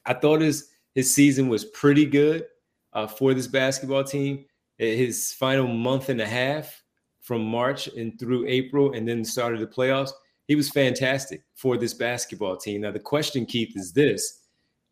I 0.06 0.14
thought 0.14 0.40
his 0.40 0.70
his 0.94 1.14
season 1.14 1.48
was 1.48 1.66
pretty 1.66 2.06
good 2.06 2.46
uh, 2.92 3.06
for 3.06 3.34
this 3.34 3.46
basketball 3.46 4.04
team. 4.04 4.46
His 4.78 5.32
final 5.32 5.66
month 5.66 6.08
and 6.08 6.20
a 6.20 6.26
half 6.26 6.82
from 7.28 7.44
March 7.44 7.88
and 7.88 8.18
through 8.18 8.46
April, 8.46 8.94
and 8.94 9.06
then 9.06 9.22
started 9.22 9.60
the 9.60 9.66
playoffs. 9.66 10.12
He 10.46 10.56
was 10.56 10.70
fantastic 10.70 11.42
for 11.54 11.76
this 11.76 11.92
basketball 11.92 12.56
team. 12.56 12.80
Now 12.80 12.90
the 12.90 12.98
question, 12.98 13.44
Keith, 13.44 13.76
is 13.76 13.92
this: 13.92 14.44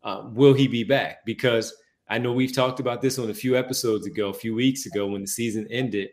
um, 0.03 0.35
will 0.35 0.53
he 0.53 0.67
be 0.67 0.83
back? 0.83 1.25
Because 1.25 1.73
I 2.09 2.19
know 2.19 2.31
we've 2.31 2.53
talked 2.53 2.79
about 2.79 3.01
this 3.01 3.17
on 3.17 3.31
a 3.31 3.33
few 3.33 3.57
episodes 3.57 4.05
ago, 4.05 4.29
a 4.29 4.33
few 4.35 4.53
weeks 4.53 4.85
ago 4.85 5.07
when 5.07 5.21
the 5.21 5.27
season 5.27 5.67
ended. 5.71 6.09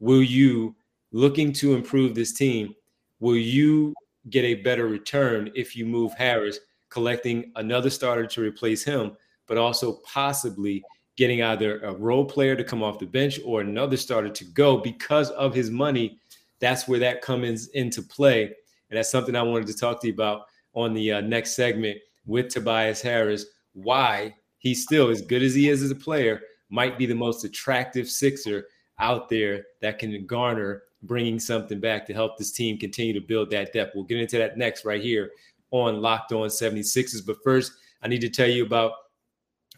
Will 0.00 0.24
you, 0.24 0.74
looking 1.12 1.52
to 1.52 1.74
improve 1.74 2.16
this 2.16 2.32
team, 2.32 2.74
will 3.20 3.36
you 3.36 3.94
get 4.28 4.44
a 4.44 4.56
better 4.56 4.88
return 4.88 5.52
if 5.54 5.76
you 5.76 5.86
move 5.86 6.12
Harris, 6.14 6.58
collecting 6.88 7.52
another 7.54 7.90
starter 7.90 8.26
to 8.26 8.42
replace 8.42 8.82
him, 8.82 9.16
but 9.46 9.56
also 9.56 10.00
possibly 10.04 10.82
getting 11.20 11.42
either 11.42 11.80
a 11.80 11.92
role 11.92 12.24
player 12.24 12.56
to 12.56 12.64
come 12.64 12.82
off 12.82 12.98
the 12.98 13.04
bench 13.04 13.38
or 13.44 13.60
another 13.60 13.98
starter 13.98 14.30
to 14.30 14.44
go 14.46 14.78
because 14.78 15.28
of 15.32 15.54
his 15.54 15.70
money? 15.70 16.18
That's 16.60 16.88
where 16.88 16.98
that 17.00 17.20
comes 17.20 17.68
into 17.68 18.00
play. 18.00 18.44
And 18.44 18.96
that's 18.96 19.10
something 19.10 19.36
I 19.36 19.42
wanted 19.42 19.66
to 19.66 19.76
talk 19.76 20.00
to 20.00 20.06
you 20.06 20.14
about 20.14 20.46
on 20.72 20.94
the 20.94 21.12
uh, 21.12 21.20
next 21.20 21.54
segment 21.54 21.98
with 22.24 22.48
Tobias 22.48 23.02
Harris, 23.02 23.44
why 23.74 24.34
he 24.56 24.74
still, 24.74 25.10
as 25.10 25.20
good 25.20 25.42
as 25.42 25.54
he 25.54 25.68
is 25.68 25.82
as 25.82 25.90
a 25.90 25.94
player, 25.94 26.40
might 26.70 26.96
be 26.96 27.04
the 27.04 27.14
most 27.14 27.44
attractive 27.44 28.08
Sixer 28.08 28.68
out 28.98 29.28
there 29.28 29.64
that 29.82 29.98
can 29.98 30.26
garner 30.26 30.84
bringing 31.02 31.38
something 31.38 31.80
back 31.80 32.06
to 32.06 32.14
help 32.14 32.38
this 32.38 32.50
team 32.50 32.78
continue 32.78 33.12
to 33.12 33.20
build 33.20 33.50
that 33.50 33.74
depth. 33.74 33.94
We'll 33.94 34.04
get 34.04 34.20
into 34.20 34.38
that 34.38 34.56
next 34.56 34.86
right 34.86 35.02
here 35.02 35.32
on 35.70 36.00
Locked 36.00 36.32
On 36.32 36.48
76ers. 36.48 37.26
But 37.26 37.42
first, 37.44 37.72
I 38.02 38.08
need 38.08 38.22
to 38.22 38.30
tell 38.30 38.48
you 38.48 38.64
about 38.64 38.92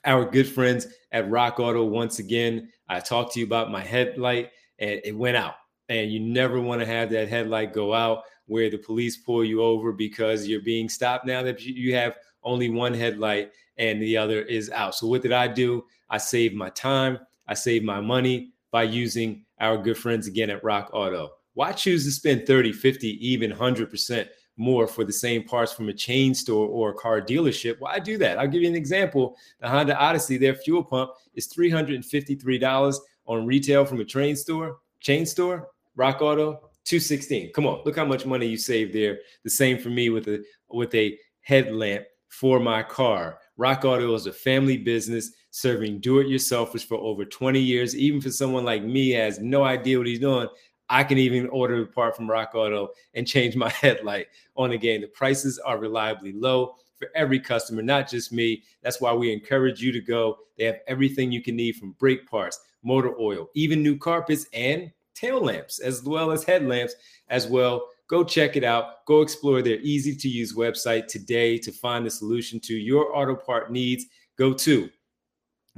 our 0.05 0.25
good 0.25 0.49
friends 0.49 0.87
at 1.13 1.31
Rock 1.31 1.61
Auto 1.61 1.85
once 1.85 2.19
again. 2.19 2.71
I 2.89 3.01
talked 3.01 3.35
to 3.35 3.41
you 3.41 3.47
about 3.47 3.71
my 3.71 3.83
headlight 3.83 4.51
and 4.79 5.01
it 5.05 5.17
went 5.17 5.37
out. 5.37 5.55
And 5.89 6.11
you 6.11 6.21
never 6.21 6.61
want 6.61 6.81
to 6.81 6.87
have 6.87 7.11
that 7.11 7.29
headlight 7.29 7.73
go 7.73 7.93
out 7.95 8.23
where 8.47 8.71
the 8.71 8.79
police 8.79 9.17
pull 9.19 9.45
you 9.45 9.63
over 9.63 9.93
because 9.93 10.47
you're 10.47 10.63
being 10.63 10.89
stopped 10.89 11.27
now 11.27 11.43
that 11.43 11.63
you 11.63 11.95
have 11.95 12.17
only 12.43 12.71
one 12.71 12.95
headlight 12.95 13.53
and 13.79 14.01
the 14.03 14.17
other 14.17 14.43
is 14.43 14.71
out. 14.71 14.95
So 14.95 15.07
what 15.07 15.23
did 15.23 15.33
I 15.33 15.49
do? 15.49 15.85
I 16.11 16.19
saved 16.19 16.55
my 16.55 16.71
time. 16.71 17.19
I 17.47 17.55
saved 17.55 17.85
my 17.85 18.01
money 18.01 18.53
by 18.71 18.85
using 18.85 19.45
our 19.61 19.79
good 19.79 19.97
friends 19.97 20.27
again 20.27 20.51
at 20.51 20.65
Rock 20.65 20.91
Auto. 20.93 21.31
Why 21.55 21.73
choose 21.73 22.05
to 22.05 22.11
spend 22.11 22.47
30, 22.47 22.73
50, 22.73 23.09
even 23.27 23.53
100% 23.53 24.29
more 24.63 24.87
for 24.87 25.05
the 25.05 25.13
same 25.13 25.43
parts 25.43 25.73
from 25.73 25.89
a 25.89 25.93
chain 25.93 26.35
store 26.35 26.69
or 26.69 26.91
a 26.91 26.95
car 26.95 27.21
dealership? 27.21 27.77
Why 27.81 27.99
do 27.99 28.17
that? 28.19 28.39
I'll 28.39 28.47
give 28.47 28.63
you 28.63 28.69
an 28.69 28.77
example. 28.77 29.37
The 29.61 29.69
Honda 29.69 29.99
Odyssey, 29.99 30.39
their 30.39 30.55
fuel 30.55 30.85
pump 30.85 31.11
is 31.35 31.49
$353 31.49 32.97
on 33.27 33.47
retail 33.47 33.85
from 33.85 34.01
a 34.01 34.05
train 34.05 34.37
store, 34.37 34.79
chain 35.01 35.27
store, 35.27 35.69
Rock 35.97 36.23
Auto, 36.23 36.53
216. 36.85 37.53
Come 37.53 37.67
on, 37.67 37.83
look 37.85 37.97
how 37.97 38.05
much 38.05 38.25
money 38.25 38.47
you 38.47 38.57
save 38.57 38.93
there. 38.93 39.19
The 39.45 39.51
same 39.51 39.79
for 39.79 39.91
me 39.91 40.11
with 40.11 40.29
a 40.29 40.43
with 40.71 40.95
a 40.95 41.19
headlamp 41.41 42.05
for 42.29 42.59
my 42.59 42.83
car. 42.83 43.39
Rock 43.57 43.85
Auto 43.85 44.15
is 44.15 44.27
a 44.27 44.33
family 44.33 44.77
business 44.79 45.33
serving 45.51 46.01
do-it-yourselfers 46.01 46.85
for 46.85 46.97
over 46.97 47.25
20 47.25 47.61
years. 47.61 47.95
Even 47.95 48.21
for 48.21 48.31
someone 48.31 48.65
like 48.65 48.83
me 48.83 49.11
has 49.11 49.39
no 49.39 49.65
idea 49.65 49.99
what 49.99 50.07
he's 50.07 50.19
doing, 50.19 50.49
I 50.93 51.03
can 51.03 51.17
even 51.17 51.49
order 51.49 51.83
a 51.83 51.87
part 51.87 52.15
from 52.15 52.31
Rock 52.31 52.55
Auto 52.55 52.91
and 53.15 53.27
change 53.27 53.57
my 53.57 53.71
headlight 53.81 54.27
on 54.57 54.71
the 54.71 54.79
game. 54.79 55.01
The 55.01 55.07
prices 55.09 55.59
are 55.59 55.79
reliably 55.79 56.33
low 56.33 56.77
for 56.99 57.09
every 57.15 57.41
customer, 57.41 57.81
not 57.81 58.11
just 58.11 58.31
me. 58.31 58.63
That's 58.83 59.01
why 59.01 59.15
we 59.15 59.33
encourage 59.33 59.81
you 59.81 59.91
to 59.91 60.03
go. 60.03 60.37
They 60.59 60.65
have 60.65 60.81
everything 60.87 61.33
you 61.33 61.43
can 61.43 61.57
need 61.57 61.77
from 61.77 61.93
brake 61.93 62.29
parts, 62.29 62.61
motor 62.85 63.19
oil, 63.19 63.49
even 63.55 63.83
new 63.83 63.97
carpets 63.97 64.47
and 64.53 64.93
tail 65.15 65.41
lamps, 65.41 65.79
as 65.79 66.03
well 66.03 66.31
as 66.31 66.45
headlamps 66.45 66.95
as 67.29 67.47
well. 67.47 67.89
Go 68.07 68.23
check 68.23 68.57
it 68.57 68.63
out. 68.63 69.07
Go 69.07 69.23
explore 69.23 69.63
their 69.63 69.81
easy 69.81 70.15
to 70.15 70.29
use 70.29 70.55
website 70.55 71.07
today 71.07 71.57
to 71.57 71.73
find 71.73 72.05
the 72.05 72.11
solution 72.11 72.61
to 72.61 72.75
your 72.75 73.17
auto 73.17 73.35
part 73.35 73.73
needs. 73.73 74.05
Go 74.37 74.53
to 74.53 74.91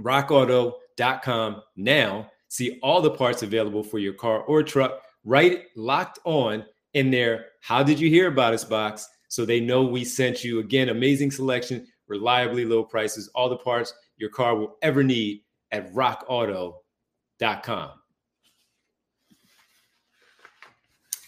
rockauto.com 0.01 1.63
now. 1.77 2.29
See 2.49 2.81
all 2.83 3.01
the 3.01 3.11
parts 3.11 3.45
available 3.45 3.85
for 3.85 3.99
your 4.01 4.13
car 4.13 4.41
or 4.41 4.63
truck 4.65 5.04
right 5.25 5.65
locked 5.77 6.19
on 6.25 6.65
in 6.95 7.11
there. 7.11 7.47
How 7.61 7.83
did 7.83 7.99
you 7.99 8.09
hear 8.09 8.29
about 8.29 8.55
us 8.55 8.65
box? 8.65 9.09
So 9.29 9.45
they 9.45 9.61
know 9.61 9.83
we 9.83 10.05
sent 10.05 10.45
you. 10.45 10.61
Again, 10.61 10.91
amazing 10.91 11.31
selection, 11.31 11.87
reliably 12.09 12.65
low 12.65 12.85
prices, 12.85 13.31
all 13.35 13.49
the 13.49 13.57
parts 13.57 13.93
your 14.17 14.31
car 14.31 14.57
will 14.57 14.77
ever 14.83 15.03
need 15.03 15.43
at 15.73 15.93
rockauto.com. 15.93 17.91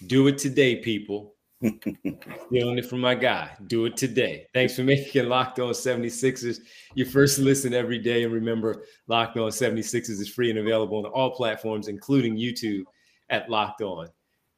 Do 0.06 0.28
it 0.28 0.38
today, 0.38 0.76
people. 0.76 1.34
Stealing 1.62 2.78
it 2.78 2.86
from 2.86 3.00
my 3.00 3.14
guy. 3.14 3.50
Do 3.66 3.86
it 3.86 3.96
today. 3.96 4.46
Thanks 4.52 4.76
for 4.76 4.82
making 4.82 5.28
Locked 5.28 5.58
On 5.58 5.72
76ers 5.72 6.58
your 6.94 7.06
first 7.06 7.38
listen 7.38 7.72
every 7.72 7.98
day. 7.98 8.24
And 8.24 8.32
remember, 8.32 8.84
Locked 9.08 9.38
On 9.38 9.50
76ers 9.50 10.10
is 10.10 10.28
free 10.28 10.50
and 10.50 10.58
available 10.58 10.98
on 10.98 11.06
all 11.06 11.30
platforms, 11.30 11.88
including 11.88 12.36
YouTube 12.36 12.84
at 13.30 13.50
Locked 13.50 13.82
On 13.82 14.08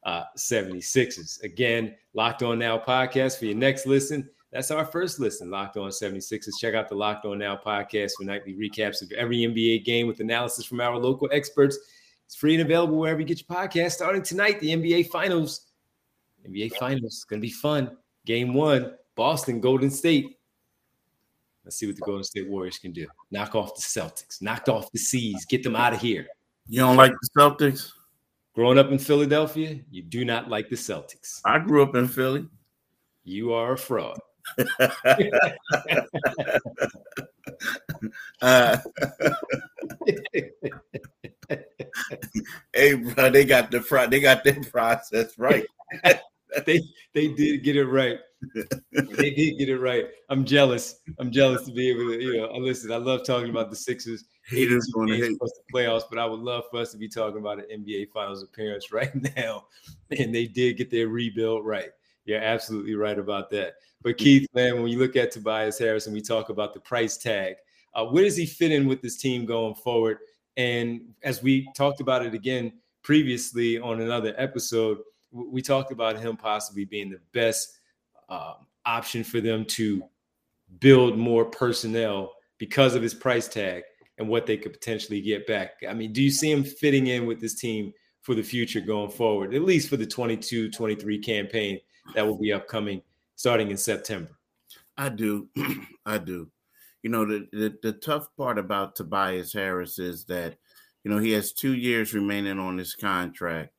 uh, 0.03 0.23
76ers. 0.37 1.41
Again, 1.43 1.95
Locked 2.13 2.43
On 2.43 2.57
Now 2.57 2.77
podcast 2.77 3.39
for 3.39 3.45
your 3.45 3.55
next 3.55 3.85
listen. 3.85 4.29
That's 4.51 4.71
our 4.71 4.85
first 4.85 5.19
listen, 5.19 5.51
Locked 5.51 5.77
On 5.77 5.89
76ers. 5.89 6.53
Check 6.59 6.73
out 6.73 6.89
the 6.89 6.95
Locked 6.95 7.25
On 7.25 7.37
Now 7.37 7.55
podcast 7.55 8.11
for 8.17 8.23
nightly 8.23 8.53
recaps 8.53 9.01
of 9.01 9.11
every 9.11 9.37
NBA 9.39 9.85
game 9.85 10.07
with 10.07 10.19
analysis 10.19 10.65
from 10.65 10.81
our 10.81 10.97
local 10.97 11.29
experts. 11.31 11.77
It's 12.25 12.35
free 12.35 12.55
and 12.55 12.61
available 12.61 12.97
wherever 12.97 13.19
you 13.19 13.25
get 13.25 13.43
your 13.47 13.57
podcast. 13.57 13.91
Starting 13.91 14.21
tonight, 14.21 14.59
the 14.59 14.69
NBA 14.69 15.07
Finals. 15.09 15.67
NBA 16.47 16.73
Finals. 16.77 17.03
It's 17.03 17.23
going 17.23 17.41
to 17.41 17.45
be 17.45 17.51
fun. 17.51 17.97
Game 18.25 18.53
one, 18.53 18.93
Boston, 19.15 19.59
Golden 19.59 19.89
State. 19.89 20.37
Let's 21.65 21.77
see 21.77 21.87
what 21.87 21.95
the 21.95 22.01
Golden 22.01 22.23
State 22.23 22.49
Warriors 22.49 22.79
can 22.79 22.91
do. 22.91 23.07
Knock 23.31 23.55
off 23.55 23.75
the 23.75 23.81
Celtics. 23.81 24.41
Knock 24.41 24.67
off 24.69 24.91
the 24.91 24.97
Seas, 24.97 25.45
Get 25.45 25.63
them 25.63 25.75
out 25.75 25.93
of 25.93 26.01
here. 26.01 26.27
You 26.67 26.79
don't 26.79 26.97
like 26.97 27.11
the 27.11 27.29
Celtics? 27.39 27.91
Growing 28.59 28.77
up 28.77 28.91
in 28.91 28.99
Philadelphia, 28.99 29.79
you 29.89 30.01
do 30.01 30.25
not 30.25 30.49
like 30.49 30.67
the 30.67 30.75
Celtics. 30.75 31.39
I 31.45 31.59
grew 31.59 31.81
up 31.81 31.95
in 31.95 32.09
Philly. 32.09 32.45
You 33.23 33.53
are 33.53 33.71
a 33.71 33.77
fraud. 33.77 34.19
uh, 38.41 38.77
hey, 42.73 42.95
bro, 42.95 43.29
they 43.29 43.45
got 43.45 43.71
the 43.71 43.79
front. 43.79 44.11
They 44.11 44.19
got 44.19 44.43
their 44.43 44.59
process 44.63 45.39
right. 45.39 45.65
they 46.65 46.81
they 47.13 47.29
did 47.29 47.63
get 47.63 47.77
it 47.77 47.85
right. 47.85 48.19
they 48.91 49.29
did 49.29 49.57
get 49.57 49.69
it 49.69 49.79
right. 49.79 50.07
I'm 50.27 50.43
jealous. 50.43 50.99
I'm 51.19 51.31
jealous 51.31 51.65
to 51.65 51.71
be 51.73 51.89
able 51.89 52.11
to, 52.11 52.21
you 52.21 52.37
know, 52.37 52.51
listen. 52.57 52.91
I 52.93 52.97
love 52.97 53.25
talking 53.25 53.49
about 53.49 53.69
the 53.69 53.75
Sixers. 53.75 54.23
Haters 54.47 54.87
going 54.87 55.09
to 55.09 55.17
hate 55.17 55.37
the 55.37 55.51
playoffs, 55.73 56.03
but 56.09 56.17
I 56.17 56.25
would 56.25 56.39
love 56.39 56.63
for 56.71 56.79
us 56.79 56.91
to 56.93 56.97
be 56.97 57.09
talking 57.09 57.39
about 57.39 57.59
an 57.59 57.65
NBA 57.83 58.11
Finals 58.13 58.41
appearance 58.41 58.91
right 58.93 59.13
now. 59.35 59.65
And 60.17 60.33
they 60.33 60.45
did 60.45 60.77
get 60.77 60.89
their 60.89 61.09
rebuild 61.09 61.65
right. 61.65 61.89
You're 62.23 62.41
absolutely 62.41 62.95
right 62.95 63.19
about 63.19 63.49
that. 63.51 63.73
But 64.01 64.17
Keith, 64.17 64.47
man, 64.53 64.81
when 64.81 64.91
you 64.91 64.97
look 64.97 65.17
at 65.17 65.31
Tobias 65.31 65.77
Harris 65.77 66.05
and 66.05 66.15
we 66.15 66.21
talk 66.21 66.49
about 66.49 66.73
the 66.73 66.79
price 66.79 67.17
tag, 67.17 67.55
uh, 67.93 68.05
where 68.05 68.23
does 68.23 68.37
he 68.37 68.45
fit 68.45 68.71
in 68.71 68.87
with 68.87 69.01
this 69.01 69.17
team 69.17 69.45
going 69.45 69.75
forward? 69.75 70.19
And 70.55 71.01
as 71.23 71.43
we 71.43 71.67
talked 71.75 71.99
about 71.99 72.25
it 72.25 72.33
again 72.33 72.73
previously 73.03 73.77
on 73.77 73.99
another 73.99 74.33
episode, 74.37 74.99
we 75.31 75.61
talked 75.61 75.91
about 75.91 76.17
him 76.17 76.37
possibly 76.37 76.85
being 76.85 77.09
the 77.09 77.19
best 77.33 77.79
um, 78.29 78.67
option 78.85 79.23
for 79.23 79.41
them 79.41 79.65
to 79.65 80.03
build 80.79 81.17
more 81.17 81.45
personnel 81.45 82.33
because 82.57 82.95
of 82.95 83.01
his 83.01 83.13
price 83.13 83.47
tag 83.47 83.83
and 84.17 84.27
what 84.27 84.45
they 84.45 84.57
could 84.57 84.73
potentially 84.73 85.21
get 85.21 85.47
back. 85.47 85.71
I 85.87 85.93
mean, 85.93 86.13
do 86.13 86.21
you 86.21 86.29
see 86.29 86.51
him 86.51 86.63
fitting 86.63 87.07
in 87.07 87.25
with 87.25 87.39
this 87.39 87.55
team 87.55 87.93
for 88.21 88.35
the 88.35 88.43
future 88.43 88.81
going 88.81 89.09
forward, 89.09 89.55
at 89.55 89.63
least 89.63 89.89
for 89.89 89.97
the 89.97 90.05
22 90.05 90.69
23 90.71 91.19
campaign 91.19 91.79
that 92.15 92.25
will 92.25 92.37
be 92.37 92.53
upcoming 92.53 93.01
starting 93.35 93.71
in 93.71 93.77
September? 93.77 94.31
I 94.97 95.09
do. 95.09 95.47
I 96.05 96.17
do. 96.17 96.51
You 97.01 97.09
know, 97.09 97.25
the, 97.25 97.47
the, 97.53 97.77
the 97.81 97.93
tough 97.93 98.27
part 98.35 98.57
about 98.57 98.95
Tobias 98.95 99.53
Harris 99.53 99.99
is 99.99 100.25
that, 100.25 100.57
you 101.03 101.11
know, 101.11 101.17
he 101.17 101.31
has 101.31 101.53
two 101.53 101.73
years 101.75 102.13
remaining 102.13 102.59
on 102.59 102.77
his 102.77 102.93
contract. 102.93 103.71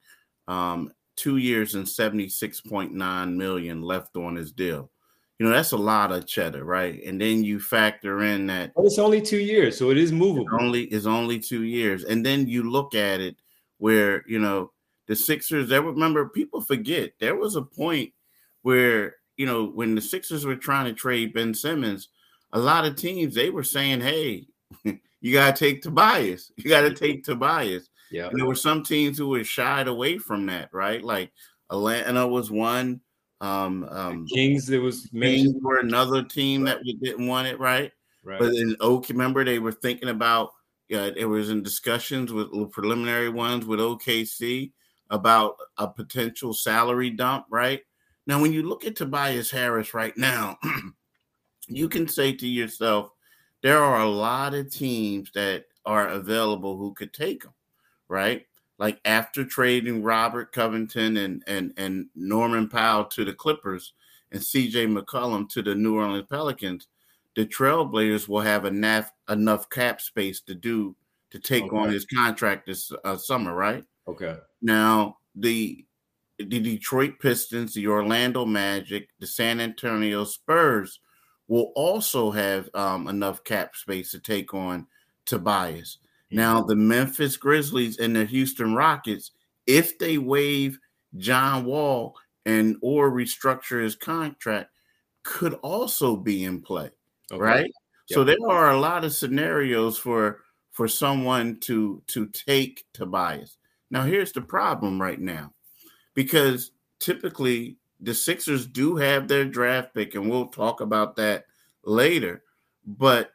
Um, 0.49 0.91
two 1.17 1.37
years 1.37 1.75
and 1.75 1.87
76.9 1.87 3.37
million 3.37 3.83
left 3.83 4.17
on 4.17 4.37
his 4.37 4.53
deal. 4.53 4.91
You 5.41 5.47
know, 5.47 5.53
that's 5.53 5.73
a 5.73 5.79
lot 5.79 6.13
of 6.13 6.27
cheddar, 6.27 6.65
right? 6.65 7.03
And 7.03 7.19
then 7.19 7.43
you 7.43 7.61
factor 7.61 8.23
in 8.25 8.47
that 8.49 8.73
it's 8.77 8.99
only 8.99 9.23
two 9.23 9.39
years, 9.39 9.79
so 9.79 9.91
it 9.91 9.97
is 9.97 10.13
movable. 10.13 10.43
It's 10.43 10.63
only 10.63 10.83
is 10.85 11.07
only 11.07 11.39
two 11.39 11.63
years. 11.63 12.05
And 12.05 12.25
then 12.27 12.47
you 12.47 12.71
look 12.71 12.95
at 12.95 13.23
it 13.23 13.37
where, 13.79 14.23
you 14.29 14.39
know, 14.39 14.73
the 15.07 15.17
Sixers, 15.17 15.71
they 15.71 15.81
remember 15.81 16.29
people 16.29 16.61
forget 16.61 17.13
there 17.21 17.37
was 17.37 17.57
a 17.57 17.63
point 17.63 18.13
where, 18.61 19.17
you 19.39 19.47
know, 19.47 19.65
when 19.65 19.95
the 19.95 20.03
Sixers 20.03 20.45
were 20.45 20.57
trying 20.57 20.85
to 20.85 20.93
trade 20.93 21.33
Ben 21.33 21.55
Simmons, 21.55 22.09
a 22.53 22.59
lot 22.59 22.85
of 22.85 22.97
teams 22.97 23.35
they 23.35 23.49
were 23.49 23.65
saying, 23.65 24.03
Hey, 24.03 24.47
you 24.85 25.33
gotta 25.33 25.57
take 25.57 25.81
Tobias. 25.81 26.53
You 26.59 26.69
gotta 26.69 26.93
take 26.93 27.25
Tobias. 27.25 27.89
Yeah. 28.11 28.27
And 28.27 28.39
there 28.39 28.47
were 28.47 28.55
some 28.55 28.83
teams 28.83 29.17
who 29.17 29.31
were 29.31 29.43
shied 29.43 29.89
away 29.89 30.19
from 30.19 30.45
that, 30.47 30.69
right? 30.75 31.03
Like 31.03 31.33
Atlanta 31.71 32.29
was 32.29 32.51
one. 32.51 33.01
Um, 33.41 33.89
um 33.91 34.27
Kings, 34.27 34.67
there 34.67 34.81
was 34.81 35.09
Kings 35.13 35.55
were 35.63 35.79
another 35.79 36.23
team 36.23 36.65
that 36.65 36.81
we 36.85 36.95
didn't 36.95 37.27
want 37.27 37.49
it, 37.49 37.59
right? 37.59 37.93
Right. 38.23 38.39
But 38.39 38.55
in 38.55 38.77
Oak, 38.81 39.09
remember 39.09 39.45
they 39.45 39.59
were 39.59 39.73
thinking 39.73 40.11
about 40.11 40.51
yeah, 40.89 41.11
it 41.17 41.25
was 41.25 41.51
in 41.51 41.63
discussions 41.63 42.33
with 42.33 42.51
preliminary 42.73 43.29
ones 43.29 43.65
with 43.65 43.79
OKC 43.79 44.73
about 45.11 45.57
a 45.79 45.87
potential 45.87 46.53
salary 46.53 47.11
dump, 47.11 47.47
right? 47.49 47.81
Now, 48.27 48.41
when 48.41 48.53
you 48.53 48.65
look 48.65 48.85
at 48.85 48.97
Tobias 48.97 49.51
Harris 49.51 49.95
right 49.95 50.17
now, 50.17 50.59
you 51.69 51.89
can 51.89 52.09
say 52.09 52.33
to 52.33 52.47
yourself, 52.47 53.11
there 53.63 53.79
are 53.79 54.01
a 54.01 54.09
lot 54.09 54.55
of 54.55 54.73
teams 54.73 55.31
that 55.35 55.67
are 55.87 56.09
available 56.09 56.77
who 56.77 56.93
could 56.93 57.13
take 57.13 57.45
him 57.45 57.53
right? 58.11 58.45
Like 58.81 58.99
after 59.05 59.45
trading 59.45 60.03
Robert 60.03 60.53
Covington 60.53 61.19
and 61.19 61.45
and 61.47 61.75
and 61.77 62.07
Norman 62.17 62.67
Powell 62.67 63.05
to 63.05 63.27
the 63.27 63.35
Clippers 63.35 63.93
and 64.33 64.41
CJ 64.41 64.97
McCollum 64.97 65.51
to 65.51 65.61
the 65.63 65.75
New 65.75 65.97
Orleans 65.97 66.27
Pelicans, 66.31 66.89
the 67.37 67.45
Trailblazers 67.45 68.27
will 68.27 68.41
have 68.41 68.65
enough 68.65 69.13
enough 69.29 69.69
cap 69.69 70.01
space 70.01 70.41
to 70.43 70.55
do 70.55 70.97
to 71.31 71.39
take 71.39 71.65
okay. 71.65 71.77
on 71.77 71.91
his 71.91 72.07
contract 72.07 72.67
this 72.67 72.91
uh, 73.05 73.19
summer, 73.19 73.55
right? 73.55 73.85
Okay. 74.09 74.37
Now 74.63 75.19
the 75.35 75.85
the 76.39 76.59
Detroit 76.59 77.19
Pistons, 77.21 77.75
the 77.75 77.87
Orlando 77.87 78.47
Magic, 78.47 79.11
the 79.19 79.27
San 79.27 79.61
Antonio 79.61 80.25
Spurs 80.25 81.01
will 81.49 81.71
also 81.75 82.31
have 82.31 82.71
um, 82.73 83.09
enough 83.09 83.45
cap 83.45 83.77
space 83.77 84.13
to 84.13 84.21
take 84.21 84.55
on 84.55 84.87
Tobias. 85.27 85.99
Now, 86.31 86.63
the 86.63 86.77
Memphis 86.77 87.37
Grizzlies 87.37 87.99
and 87.99 88.15
the 88.15 88.25
Houston 88.25 88.75
Rockets, 88.75 89.33
if 89.67 89.99
they 89.99 90.19
waive 90.19 90.79
John 91.17 91.65
Wall 91.65 92.17
and 92.47 92.77
or 92.83 93.11
restructure 93.11 93.83
his 93.83 93.97
contract, 93.97 94.71
could 95.25 95.55
also 95.55 96.17
be 96.17 96.45
in 96.45 96.61
play, 96.63 96.91
okay. 97.33 97.41
right? 97.41 97.73
Yep. 98.09 98.15
So 98.15 98.25
there 98.25 98.37
are 98.49 98.71
a 98.71 98.81
lot 98.81 99.05
of 99.05 99.13
scenarios 99.13 99.99
for 99.99 100.41
for 100.73 100.89
someone 100.89 101.59
to 101.61 102.03
to 102.07 102.27
take 102.29 102.87
Tobias. 102.93 103.57
Now, 103.91 104.05
here's 104.05 104.33
the 104.33 104.41
problem 104.41 105.01
right 105.01 105.21
now, 105.21 105.53
because 106.15 106.71
typically 107.01 107.77
the 108.01 108.15
Sixers 108.15 108.67
do 108.67 108.97
have 108.97 109.29
their 109.29 109.45
draft 109.45 109.95
pick, 109.95 110.15
and 110.15 110.31
we'll 110.31 110.47
talk 110.47 110.81
about 110.81 111.17
that 111.17 111.47
later. 111.85 112.45
But 112.87 113.33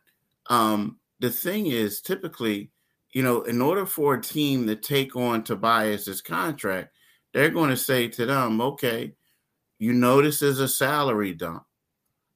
um, 0.49 0.97
the 1.19 1.29
thing 1.29 1.67
is, 1.67 2.01
typically 2.01 2.71
you 3.15 3.23
know, 3.23 3.43
in 3.43 3.61
order 3.61 3.85
for 3.85 4.15
a 4.15 4.21
team 4.21 4.67
to 4.67 4.75
take 4.75 5.15
on 5.15 5.41
Tobias's 5.41 6.21
contract, 6.21 6.93
they're 7.33 7.49
going 7.49 7.69
to 7.69 7.77
say 7.77 8.09
to 8.09 8.25
them, 8.25 8.59
okay, 8.59 9.13
you 9.79 9.93
know 9.93 10.21
this 10.21 10.41
is 10.41 10.59
a 10.59 10.67
salary 10.67 11.33
dump. 11.33 11.63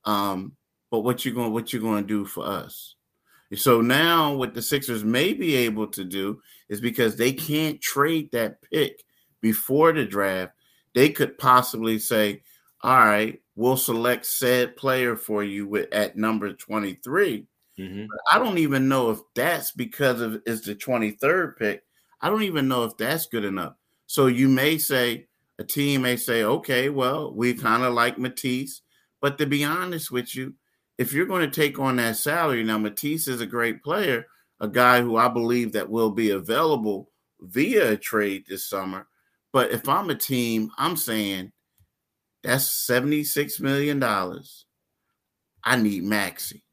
Um, 0.05 0.53
but 0.89 1.01
what 1.01 1.25
you 1.25 1.33
going 1.33 1.51
what 1.51 1.73
you 1.73 1.81
going 1.81 2.03
to 2.03 2.07
do 2.07 2.25
for 2.25 2.45
us? 2.45 2.95
So 3.55 3.81
now 3.81 4.33
what 4.33 4.53
the 4.53 4.61
Sixers 4.61 5.03
may 5.03 5.33
be 5.33 5.55
able 5.55 5.87
to 5.87 6.05
do 6.05 6.39
is 6.69 6.79
because 6.79 7.17
they 7.17 7.33
can't 7.33 7.81
trade 7.81 8.31
that 8.31 8.61
pick 8.61 9.03
before 9.41 9.91
the 9.91 10.05
draft, 10.05 10.53
they 10.95 11.09
could 11.09 11.37
possibly 11.37 11.99
say, 11.99 12.41
all 12.83 12.99
right, 12.99 13.41
we'll 13.55 13.75
select 13.75 14.25
said 14.25 14.77
player 14.77 15.17
for 15.17 15.43
you 15.43 15.67
with, 15.67 15.93
at 15.93 16.15
number 16.15 16.53
23. 16.53 17.45
Mm-hmm. 17.79 18.05
I 18.31 18.39
don't 18.39 18.57
even 18.57 18.89
know 18.89 19.11
if 19.11 19.19
that's 19.35 19.71
because 19.71 20.21
of 20.21 20.41
it's 20.45 20.65
the 20.65 20.75
23rd 20.75 21.57
pick. 21.57 21.83
I 22.21 22.29
don't 22.29 22.43
even 22.43 22.67
know 22.67 22.83
if 22.83 22.97
that's 22.97 23.27
good 23.27 23.45
enough. 23.45 23.75
So 24.05 24.27
you 24.27 24.49
may 24.49 24.77
say, 24.77 25.27
a 25.59 25.63
team 25.63 26.01
may 26.01 26.15
say, 26.15 26.43
okay, 26.43 26.89
well, 26.89 27.33
we 27.33 27.53
kind 27.53 27.83
of 27.83 27.93
like 27.93 28.17
Matisse. 28.17 28.81
But 29.21 29.37
to 29.37 29.45
be 29.45 29.63
honest 29.63 30.11
with 30.11 30.35
you, 30.35 30.55
if 30.97 31.13
you're 31.13 31.25
going 31.25 31.49
to 31.49 31.61
take 31.61 31.79
on 31.79 31.97
that 31.97 32.17
salary, 32.17 32.63
now 32.63 32.77
Matisse 32.77 33.27
is 33.27 33.41
a 33.41 33.45
great 33.45 33.83
player, 33.83 34.25
a 34.59 34.67
guy 34.67 35.01
who 35.01 35.15
I 35.17 35.27
believe 35.29 35.73
that 35.73 35.89
will 35.89 36.11
be 36.11 36.31
available 36.31 37.09
via 37.41 37.91
a 37.91 37.97
trade 37.97 38.45
this 38.47 38.67
summer. 38.67 39.07
But 39.51 39.71
if 39.71 39.87
I'm 39.87 40.09
a 40.09 40.15
team, 40.15 40.71
I'm 40.77 40.95
saying 40.97 41.51
that's 42.43 42.65
$76 42.87 43.59
million. 43.59 44.03
I 45.63 45.75
need 45.75 46.03
Maxey, 46.03 46.63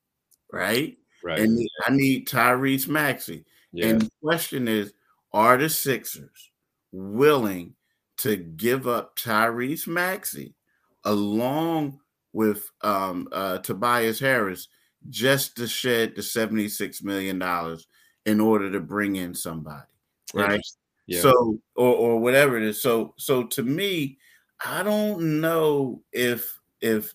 right? 0.56 0.96
Right. 1.22 1.38
And 1.40 1.68
I 1.86 1.92
need 1.92 2.28
Tyrese 2.28 2.88
Maxey. 2.88 3.44
Yeah. 3.72 3.86
And 3.88 4.02
the 4.02 4.10
question 4.22 4.68
is, 4.68 4.92
are 5.32 5.56
the 5.56 5.68
Sixers 5.68 6.50
willing 6.92 7.74
to 8.18 8.36
give 8.36 8.86
up 8.86 9.18
Tyrese 9.18 9.86
Maxey 9.86 10.54
along 11.04 12.00
with 12.32 12.70
um, 12.82 13.28
uh, 13.32 13.58
Tobias 13.58 14.18
Harris 14.18 14.68
just 15.08 15.56
to 15.56 15.66
shed 15.66 16.14
the 16.16 16.22
$76 16.22 17.02
million 17.02 17.42
in 18.24 18.40
order 18.40 18.70
to 18.70 18.80
bring 18.80 19.16
in 19.16 19.34
somebody, 19.34 19.86
right? 20.34 20.60
Yeah. 21.06 21.20
So, 21.20 21.58
or, 21.76 21.94
or 21.94 22.18
whatever 22.18 22.56
it 22.56 22.64
is. 22.64 22.82
So, 22.82 23.14
so 23.16 23.44
to 23.44 23.62
me, 23.62 24.18
I 24.64 24.82
don't 24.82 25.40
know 25.40 26.02
if, 26.12 26.60
if, 26.80 27.14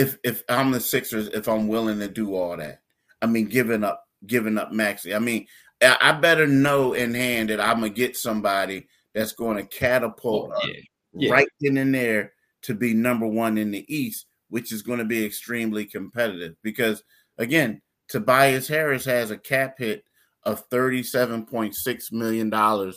if, 0.00 0.18
if 0.24 0.42
I'm 0.48 0.70
the 0.70 0.80
Sixers, 0.80 1.28
if 1.28 1.48
I'm 1.48 1.68
willing 1.68 1.98
to 2.00 2.08
do 2.08 2.34
all 2.34 2.56
that. 2.56 2.80
I 3.22 3.26
mean, 3.26 3.46
giving 3.46 3.84
up, 3.84 4.04
giving 4.26 4.58
up 4.58 4.72
Maxey. 4.72 5.14
I 5.14 5.18
mean, 5.18 5.46
I 5.82 6.12
better 6.12 6.46
know 6.46 6.92
in 6.92 7.14
hand 7.14 7.50
that 7.50 7.60
I'm 7.60 7.76
gonna 7.80 7.90
get 7.90 8.16
somebody 8.16 8.86
that's 9.14 9.32
going 9.32 9.56
to 9.56 9.64
catapult 9.64 10.52
oh, 10.54 10.66
yeah. 10.66 10.80
Yeah. 11.12 11.32
right 11.32 11.48
then 11.60 11.76
and 11.78 11.94
there 11.94 12.32
to 12.62 12.74
be 12.74 12.94
number 12.94 13.26
one 13.26 13.58
in 13.58 13.70
the 13.70 13.84
East, 13.94 14.26
which 14.48 14.72
is 14.72 14.82
going 14.82 14.98
to 14.98 15.04
be 15.04 15.24
extremely 15.24 15.84
competitive. 15.84 16.54
Because 16.62 17.02
again, 17.38 17.80
Tobias 18.08 18.68
Harris 18.68 19.04
has 19.06 19.30
a 19.30 19.38
cap 19.38 19.76
hit 19.78 20.04
of 20.44 20.68
$37.6 20.70 22.12
million 22.12 22.92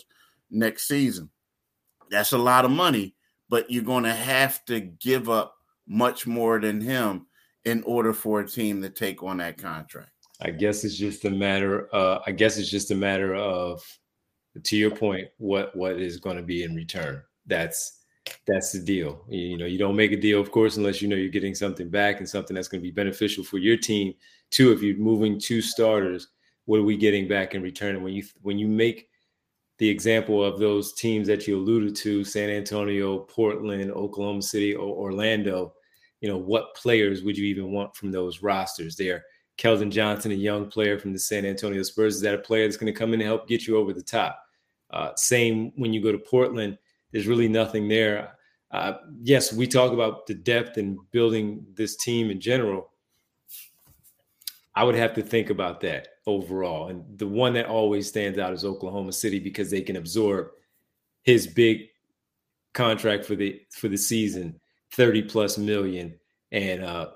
next 0.52 0.88
season. 0.88 1.30
That's 2.10 2.34
a 2.34 2.38
lot 2.38 2.66
of 2.66 2.72
money, 2.72 3.16
but 3.50 3.72
you're 3.72 3.84
going 3.84 4.04
to 4.04 4.14
have 4.14 4.64
to 4.66 4.80
give 4.80 5.30
up 5.30 5.56
much 5.88 6.26
more 6.28 6.60
than 6.60 6.82
him 6.82 7.28
in 7.66 7.84
order 7.84 8.14
for 8.14 8.42
a 8.42 8.48
team 8.48 8.82
to 8.82 8.90
take 8.90 9.24
on 9.24 9.38
that 9.38 9.58
contract. 9.58 10.10
I 10.42 10.52
guess 10.52 10.84
it's 10.84 10.98
just 10.98 11.26
a 11.26 11.30
matter. 11.30 11.94
Uh, 11.96 12.20
I 12.26 12.32
guess 12.32 12.58
it's 12.58 12.70
just 12.70 12.92
a 12.92 12.96
matter 12.96 13.36
of 13.36 13.82
to 14.64 14.78
your 14.78 14.92
point, 14.92 15.28
what 15.38 15.76
what 15.76 16.00
is 16.00 16.20
going 16.20 16.38
to 16.38 16.44
be 16.44 16.64
in 16.64 16.76
return? 16.76 17.22
That's 17.48 18.02
that's 18.48 18.72
the 18.72 18.80
deal. 18.80 19.26
You 19.30 19.58
know, 19.58 19.66
you 19.66 19.78
don't 19.78 19.96
make 19.96 20.12
a 20.12 20.20
deal, 20.20 20.40
of 20.40 20.52
course, 20.52 20.78
unless 20.78 21.02
you 21.02 21.08
know 21.08 21.16
you're 21.16 21.30
getting 21.30 21.56
something 21.56 21.90
back 21.90 22.20
and 22.20 22.30
something 22.30 22.56
that's 22.56 22.68
going 22.68 22.82
to 22.82 22.88
be 22.88 22.92
beneficial 22.92 23.44
for 23.44 23.58
your 23.58 23.78
team. 23.78 24.14
Too, 24.52 24.72
if 24.72 24.82
you're 24.82 24.98
moving 24.98 25.40
two 25.40 25.62
starters, 25.62 26.28
what 26.66 26.78
are 26.78 26.84
we 26.84 26.98
getting 26.98 27.28
back 27.28 27.56
in 27.56 27.62
return? 27.62 27.96
And 27.96 28.04
when 28.04 28.14
you 28.14 28.24
when 28.42 28.60
you 28.60 28.68
make 28.68 29.10
the 29.84 29.90
example 29.90 30.42
of 30.42 30.60
those 30.60 30.94
teams 30.94 31.28
that 31.28 31.46
you 31.46 31.58
alluded 31.58 31.94
to, 31.94 32.24
San 32.24 32.50
Antonio, 32.50 33.20
Portland, 33.20 33.92
Oklahoma 33.92 34.42
City, 34.42 34.74
or 34.74 34.96
Orlando, 34.96 35.74
you 36.22 36.30
know, 36.30 36.38
what 36.38 36.74
players 36.74 37.22
would 37.22 37.38
you 37.38 37.44
even 37.48 37.70
want 37.74 37.94
from 37.94 38.10
those 38.10 38.42
rosters? 38.42 38.96
There, 38.96 39.26
Keldon 39.58 39.92
Johnson, 39.92 40.32
a 40.32 40.36
young 40.36 40.70
player 40.70 40.98
from 40.98 41.12
the 41.12 41.20
San 41.20 41.46
Antonio 41.46 41.84
Spurs, 41.84 42.16
is 42.16 42.22
that 42.22 42.34
a 42.34 42.38
player 42.38 42.66
that's 42.66 42.78
going 42.78 42.94
to 42.94 42.98
come 42.98 43.14
in 43.14 43.20
and 43.20 43.28
help 43.28 43.46
get 43.46 43.68
you 43.68 43.76
over 43.76 43.92
the 43.92 44.02
top? 44.02 44.42
Uh, 44.90 45.10
same 45.18 45.74
when 45.76 45.92
you 45.92 46.02
go 46.02 46.14
to 46.14 46.18
Portland, 46.18 46.78
there's 47.12 47.28
really 47.28 47.50
nothing 47.50 47.90
there. 47.90 48.38
Uh, 48.72 48.94
yes, 49.22 49.52
we 49.52 49.68
talk 49.68 49.92
about 49.92 50.26
the 50.28 50.34
depth 50.34 50.78
and 50.78 50.98
building 51.12 51.66
this 51.74 51.98
team 51.98 52.32
in 52.32 52.40
general. 52.40 52.94
I 54.76 54.86
would 54.86 54.96
have 54.96 55.14
to 55.16 55.22
think 55.22 55.50
about 55.50 55.82
that 55.82 56.08
overall. 56.26 56.88
And 56.88 57.04
the 57.18 57.28
one 57.28 57.54
that 57.54 57.68
always 57.68 58.08
stands 58.08 58.40
out 58.40 58.54
is 58.54 58.66
Oklahoma 58.66 59.12
City 59.12 59.40
because 59.40 59.70
they 59.70 59.82
can 59.82 59.96
absorb 59.96 60.50
his 61.24 61.48
big 61.48 61.90
contract 62.74 63.26
for 63.26 63.36
the 63.36 63.62
for 63.72 63.88
the 63.88 63.98
season, 63.98 64.60
30 64.92 65.24
plus 65.24 65.58
million. 65.58 66.14
And, 66.52 66.84
uh, 66.84 67.10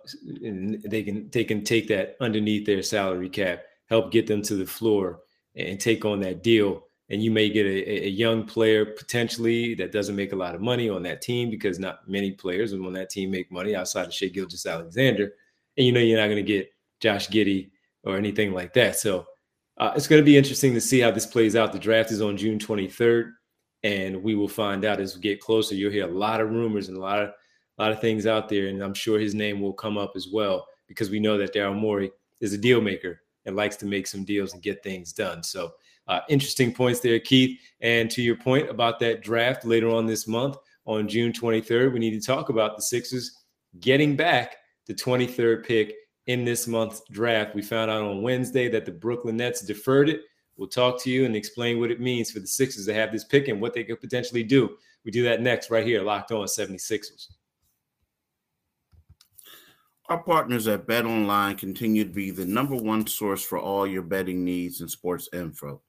and 0.43 0.81
they 0.81 1.03
can 1.03 1.29
they 1.29 1.43
can 1.43 1.63
take 1.63 1.87
that 1.89 2.17
underneath 2.19 2.65
their 2.65 2.81
salary 2.81 3.29
cap, 3.29 3.63
help 3.89 4.11
get 4.11 4.25
them 4.25 4.41
to 4.43 4.55
the 4.55 4.65
floor 4.65 5.19
and 5.55 5.79
take 5.79 6.05
on 6.05 6.19
that 6.21 6.41
deal 6.43 6.87
and 7.09 7.23
you 7.23 7.31
may 7.31 7.49
get 7.49 7.65
a, 7.65 8.05
a, 8.05 8.09
young 8.09 8.43
player 8.43 8.85
potentially 8.85 9.73
that 9.75 9.91
doesn't 9.91 10.15
make 10.15 10.33
a 10.33 10.35
lot 10.35 10.55
of 10.55 10.61
money 10.61 10.89
on 10.89 11.01
that 11.03 11.21
team 11.21 11.49
because 11.49 11.79
not 11.79 12.07
many 12.07 12.31
players 12.31 12.73
on 12.73 12.93
that 12.93 13.09
team 13.09 13.31
make 13.31 13.51
money 13.51 13.75
outside 13.75 14.07
of 14.07 14.13
Shai 14.13 14.27
Gilgeous 14.27 14.65
Alexander. 14.65 15.33
and 15.77 15.85
you 15.85 15.91
know 15.91 15.99
you're 15.99 16.19
not 16.19 16.27
going 16.27 16.37
to 16.37 16.43
get 16.43 16.71
Josh 16.99 17.29
Giddey 17.29 17.69
or 18.03 18.17
anything 18.17 18.53
like 18.53 18.73
that. 18.73 18.97
So 18.97 19.25
uh, 19.77 19.93
it's 19.95 20.07
going 20.07 20.21
to 20.21 20.25
be 20.25 20.37
interesting 20.37 20.73
to 20.73 20.81
see 20.81 20.99
how 20.99 21.11
this 21.11 21.25
plays 21.25 21.55
out. 21.55 21.71
The 21.71 21.79
draft 21.79 22.11
is 22.11 22.21
on 22.21 22.37
June 22.37 22.59
23rd, 22.59 23.31
and 23.83 24.23
we 24.23 24.35
will 24.35 24.47
find 24.47 24.85
out 24.85 24.99
as 24.99 25.15
we 25.15 25.21
get 25.21 25.41
closer. 25.41 25.75
You'll 25.75 25.91
hear 25.91 26.07
a 26.07 26.11
lot 26.11 26.41
of 26.41 26.49
rumors 26.49 26.89
and 26.89 26.97
a 26.97 27.01
lot 27.01 27.21
of 27.21 27.29
a 27.79 27.83
lot 27.83 27.91
of 27.91 28.01
things 28.01 28.25
out 28.25 28.49
there, 28.49 28.67
and 28.67 28.81
I'm 28.81 28.95
sure 28.95 29.19
his 29.19 29.35
name 29.35 29.61
will 29.61 29.73
come 29.73 29.99
up 29.99 30.13
as 30.15 30.29
well 30.33 30.65
because 30.87 31.11
we 31.11 31.19
know 31.19 31.37
that 31.37 31.53
Daryl 31.53 31.77
Morey 31.77 32.11
is 32.41 32.53
a 32.53 32.57
deal 32.57 32.81
maker 32.81 33.21
and 33.45 33.55
likes 33.55 33.75
to 33.77 33.85
make 33.85 34.07
some 34.07 34.25
deals 34.25 34.53
and 34.53 34.63
get 34.63 34.81
things 34.81 35.13
done. 35.13 35.43
So 35.43 35.73
uh, 36.07 36.21
interesting 36.27 36.73
points 36.73 37.01
there, 37.01 37.19
Keith. 37.19 37.59
And 37.81 38.09
to 38.11 38.23
your 38.23 38.35
point 38.35 38.67
about 38.67 38.99
that 39.01 39.21
draft 39.21 39.63
later 39.63 39.89
on 39.89 40.07
this 40.07 40.27
month, 40.27 40.57
on 40.85 41.07
June 41.07 41.33
23rd, 41.33 41.93
we 41.93 41.99
need 41.99 42.19
to 42.19 42.25
talk 42.25 42.49
about 42.49 42.75
the 42.75 42.81
Sixers 42.81 43.43
getting 43.79 44.15
back 44.15 44.55
the 44.87 44.93
23rd 44.93 45.65
pick 45.65 45.93
in 46.27 46.45
this 46.45 46.67
month's 46.67 47.01
draft. 47.09 47.55
We 47.55 47.61
found 47.61 47.89
out 47.89 48.03
on 48.03 48.21
Wednesday 48.21 48.69
that 48.69 48.85
the 48.85 48.91
Brooklyn 48.91 49.37
Nets 49.37 49.61
deferred 49.61 50.09
it. 50.09 50.21
We'll 50.57 50.67
talk 50.67 51.01
to 51.03 51.09
you 51.09 51.25
and 51.25 51.35
explain 51.35 51.79
what 51.79 51.91
it 51.91 52.01
means 52.01 52.31
for 52.31 52.39
the 52.39 52.47
Sixers 52.47 52.85
to 52.85 52.93
have 52.93 53.11
this 53.11 53.23
pick 53.23 53.47
and 53.47 53.61
what 53.61 53.73
they 53.73 53.83
could 53.83 54.01
potentially 54.01 54.43
do. 54.43 54.77
We 55.05 55.11
do 55.11 55.23
that 55.23 55.41
next 55.41 55.71
right 55.71 55.85
here, 55.85 56.01
locked 56.01 56.31
on 56.31 56.45
76ers. 56.45 57.27
Our 60.09 60.23
partners 60.23 60.67
at 60.67 60.87
Bet 60.87 61.05
Online 61.05 61.55
continue 61.55 62.05
to 62.05 62.09
be 62.09 62.31
the 62.31 62.45
number 62.45 62.75
one 62.75 63.05
source 63.05 63.43
for 63.43 63.59
all 63.59 63.85
your 63.85 64.03
betting 64.03 64.43
needs 64.43 64.81
and 64.81 64.89
sports 64.89 65.27
info. 65.33 65.81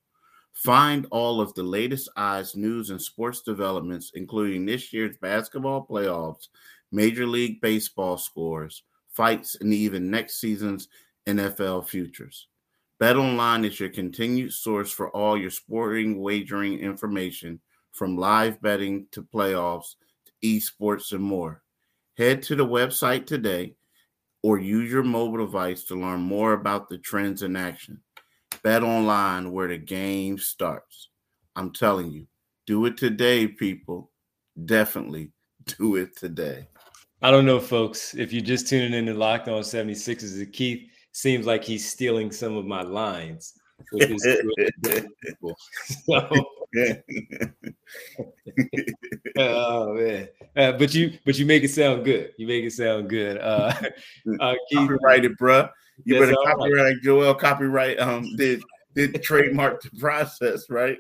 Find 0.53 1.07
all 1.13 1.41
of 1.41 1.55
the 1.55 1.63
latest 1.63 2.09
odds, 2.17 2.57
news, 2.57 2.91
and 2.91 3.01
sports 3.01 3.43
developments, 3.43 4.11
including 4.15 4.67
this 4.67 4.93
year's 4.93 5.17
basketball 5.19 5.87
playoffs, 5.87 6.49
Major 6.91 7.27
League 7.27 7.61
Baseball 7.61 8.19
scores, 8.19 8.83
fights, 9.19 9.57
and 9.61 9.75
even 9.75 10.13
next 10.13 10.41
season's 10.41 10.87
NFL 11.27 11.89
futures. 11.89 12.47
BetOnline 13.03 13.67
is 13.67 13.81
your 13.81 13.89
continued 13.89 14.53
source 14.53 14.93
for 14.93 15.11
all 15.11 15.37
your 15.37 15.51
sporting 15.51 16.21
wagering 16.21 16.79
information, 16.79 17.61
from 17.91 18.17
live 18.17 18.63
betting 18.63 19.09
to 19.11 19.25
playoffs 19.25 19.97
to 20.27 20.33
esports 20.45 21.11
and 21.11 21.23
more. 21.23 21.65
Head 22.17 22.45
to 22.45 22.55
the 22.55 22.65
website 22.65 23.27
today 23.27 23.75
or 24.45 24.61
use 24.61 24.91
your 24.91 25.03
mobile 25.03 25.39
device 25.39 25.83
to 25.87 25.97
learn 25.97 26.21
more 26.21 26.53
about 26.53 26.89
the 26.89 26.99
trends 26.99 27.43
in 27.43 27.57
action. 27.57 28.01
Bet 28.63 28.85
online 28.85 29.51
where 29.51 29.67
the 29.67 29.79
game 29.79 30.39
starts. 30.39 31.09
I'm 31.57 31.73
telling 31.73 32.13
you, 32.13 32.29
do 32.69 32.85
it 32.87 32.97
today, 32.97 33.49
people. 33.49 34.13
Definitely 34.65 35.33
do 35.79 35.97
it 35.97 36.17
today. 36.17 36.69
I 37.21 37.33
don't 37.33 37.47
know, 37.47 37.59
folks. 37.59 38.15
If 38.15 38.33
you're 38.33 38.45
just 38.45 38.69
tuning 38.69 38.95
in 38.95 39.07
to 39.07 39.15
Locked 39.15 39.49
On 39.49 39.63
76ers, 39.63 40.53
Keith 40.53 40.89
seems 41.13 41.47
like 41.47 41.65
he's 41.65 41.91
stealing 41.91 42.31
some 42.31 42.57
of 42.57 42.65
my 42.65 42.83
lines. 42.83 43.55
so, 43.93 43.99
oh 49.39 49.95
man, 49.95 50.29
uh, 50.57 50.73
but 50.73 50.93
you 50.95 51.19
but 51.25 51.39
you 51.39 51.47
make 51.47 51.65
it 51.65 51.71
sound 51.71 52.05
good. 52.05 52.33
You 52.39 52.47
make 52.47 52.65
it 52.65 52.73
sound 52.73 53.09
good. 53.09 53.39
Uh, 53.39 53.73
uh, 54.41 54.55
Keith, 54.69 54.79
copyrighted, 54.79 55.39
bruh. 55.39 55.71
You 56.05 56.19
better 56.19 56.37
copyright 56.45 56.85
right. 56.85 56.97
Joel. 57.03 57.35
Copyright 57.35 57.99
um 58.01 58.37
did 58.37 58.63
did 58.95 59.23
trademark 59.23 59.83
the 59.83 59.91
process, 59.99 60.69
right? 60.71 60.99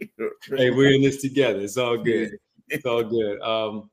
hey, 0.56 0.70
we're 0.70 0.92
in 0.92 1.02
this 1.02 1.20
together. 1.20 1.60
It's 1.60 1.76
all 1.76 1.98
good. 1.98 2.30
It's 2.68 2.86
all 2.86 3.02
good. 3.02 3.40
Um, 3.40 3.90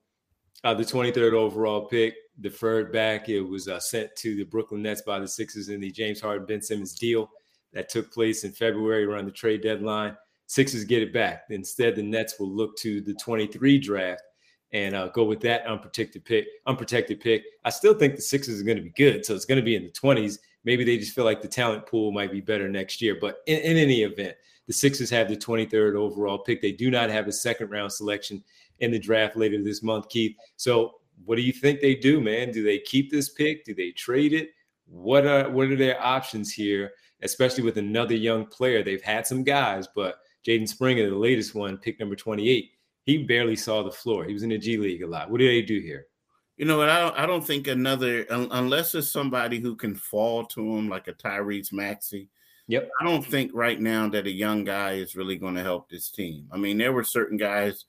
uh, 0.65 0.73
the 0.73 0.84
23rd 0.84 1.34
overall 1.34 1.86
pick 1.86 2.15
deferred 2.41 2.91
back. 2.91 3.30
It 3.30 3.41
was 3.41 3.67
uh, 3.67 3.80
sent 3.80 4.13
to 4.17 4.36
the 4.36 4.43
Brooklyn 4.43 4.82
Nets 4.82 5.04
by 5.04 5.19
the 5.19 5.28
Sixers 5.28 5.69
in 5.69 5.80
the 5.80 5.91
James 5.91 6.19
Harden 6.19 6.47
Ben 6.47 6.62
Simmons 6.62 6.93
deal 6.93 7.30
that 7.73 7.88
took 7.88 8.12
place 8.12 8.43
in 8.43 8.51
February 8.51 9.06
around 9.06 9.25
the 9.25 9.32
trade 9.32 9.62
deadline. 9.62 10.17
Sixers 10.47 10.84
get 10.84 11.04
it 11.04 11.13
back. 11.13 11.43
Instead, 11.51 11.95
the 11.95 12.01
Nets 12.01 12.39
will 12.39 12.49
look 12.49 12.75
to 12.78 12.99
the 13.01 13.13
23 13.13 13.78
draft 13.78 14.23
and 14.73 14.95
uh, 14.95 15.08
go 15.10 15.23
with 15.23 15.39
that 15.41 15.65
unprotected 15.67 16.25
pick. 16.25 16.47
Unprotected 16.65 17.19
pick. 17.19 17.43
I 17.63 17.69
still 17.69 17.93
think 17.93 18.15
the 18.15 18.21
Sixers 18.23 18.60
are 18.60 18.65
going 18.65 18.78
to 18.78 18.84
be 18.84 18.89
good, 18.89 19.23
so 19.23 19.36
it's 19.36 19.45
going 19.45 19.60
to 19.60 19.65
be 19.65 19.75
in 19.75 19.84
the 19.84 19.91
20s. 19.91 20.39
Maybe 20.63 20.84
they 20.84 20.97
just 20.97 21.13
feel 21.13 21.25
like 21.25 21.43
the 21.43 21.47
talent 21.47 21.86
pool 21.86 22.12
might 22.12 22.32
be 22.32 22.41
better 22.41 22.67
next 22.67 23.04
year. 23.04 23.17
But 23.21 23.38
in, 23.45 23.60
in 23.60 23.78
any 23.78 24.01
event, 24.01 24.36
the 24.65 24.73
Sixers 24.73 25.12
have 25.12 25.30
the 25.30 25.38
23rd 25.38 25.95
overall 25.95 26.39
pick. 26.39 26.60
They 26.62 26.71
do 26.71 26.89
not 26.89 27.12
have 27.12 27.28
a 27.28 27.32
second 27.32 27.69
round 27.69 27.91
selection 27.91 28.43
in 28.79 28.91
the 28.91 28.99
draft 28.99 29.35
later 29.35 29.61
this 29.63 29.83
month, 29.83 30.09
Keith. 30.09 30.35
So, 30.55 30.95
what 31.23 31.38
do 31.38 31.41
you 31.41 31.53
think 31.53 31.79
they 31.79 31.95
do, 31.95 32.19
man? 32.19 32.51
Do 32.51 32.63
they 32.63 32.79
keep 32.79 33.09
this 33.09 33.29
pick? 33.29 33.63
Do 33.63 33.73
they 33.73 33.91
trade 33.91 34.33
it? 34.33 34.49
What 34.85 35.25
are 35.25 35.49
what 35.49 35.67
are 35.67 35.75
their 35.75 36.01
options 36.03 36.51
here? 36.51 36.91
Especially 37.21 37.63
with 37.63 37.77
another 37.77 38.15
young 38.15 38.45
player, 38.45 38.83
they've 38.83 39.01
had 39.01 39.25
some 39.25 39.43
guys, 39.43 39.88
but 39.95 40.15
Jaden 40.45 40.67
Springer, 40.67 41.09
the 41.09 41.15
latest 41.15 41.55
one, 41.55 41.77
pick 41.77 41.99
number 41.99 42.15
28, 42.15 42.69
he 43.05 43.23
barely 43.23 43.55
saw 43.55 43.83
the 43.83 43.91
floor. 43.91 44.25
He 44.25 44.33
was 44.33 44.43
in 44.43 44.49
the 44.49 44.57
G 44.57 44.77
League 44.77 45.01
a 45.01 45.07
lot. 45.07 45.29
What 45.29 45.39
do 45.39 45.47
they 45.47 45.61
do 45.61 45.79
here? 45.79 46.07
You 46.57 46.65
know 46.65 46.77
what? 46.77 46.89
I 46.89 46.99
don't, 46.99 47.17
I 47.17 47.25
don't 47.25 47.45
think 47.45 47.67
another, 47.67 48.25
unless 48.29 48.95
it's 48.95 49.09
somebody 49.09 49.59
who 49.59 49.75
can 49.75 49.95
fall 49.95 50.45
to 50.47 50.77
him 50.77 50.88
like 50.88 51.07
a 51.07 51.13
Tyrese 51.13 51.73
Maxey. 51.73 52.29
Yep. 52.67 52.89
I 52.99 53.03
don't 53.03 53.25
think 53.25 53.51
right 53.53 53.79
now 53.79 54.07
that 54.09 54.25
a 54.25 54.31
young 54.31 54.63
guy 54.63 54.93
is 54.93 55.15
really 55.15 55.35
going 55.35 55.55
to 55.55 55.63
help 55.63 55.89
this 55.89 56.09
team. 56.09 56.47
I 56.51 56.57
mean, 56.57 56.77
there 56.77 56.93
were 56.93 57.03
certain 57.03 57.38
guys 57.38 57.85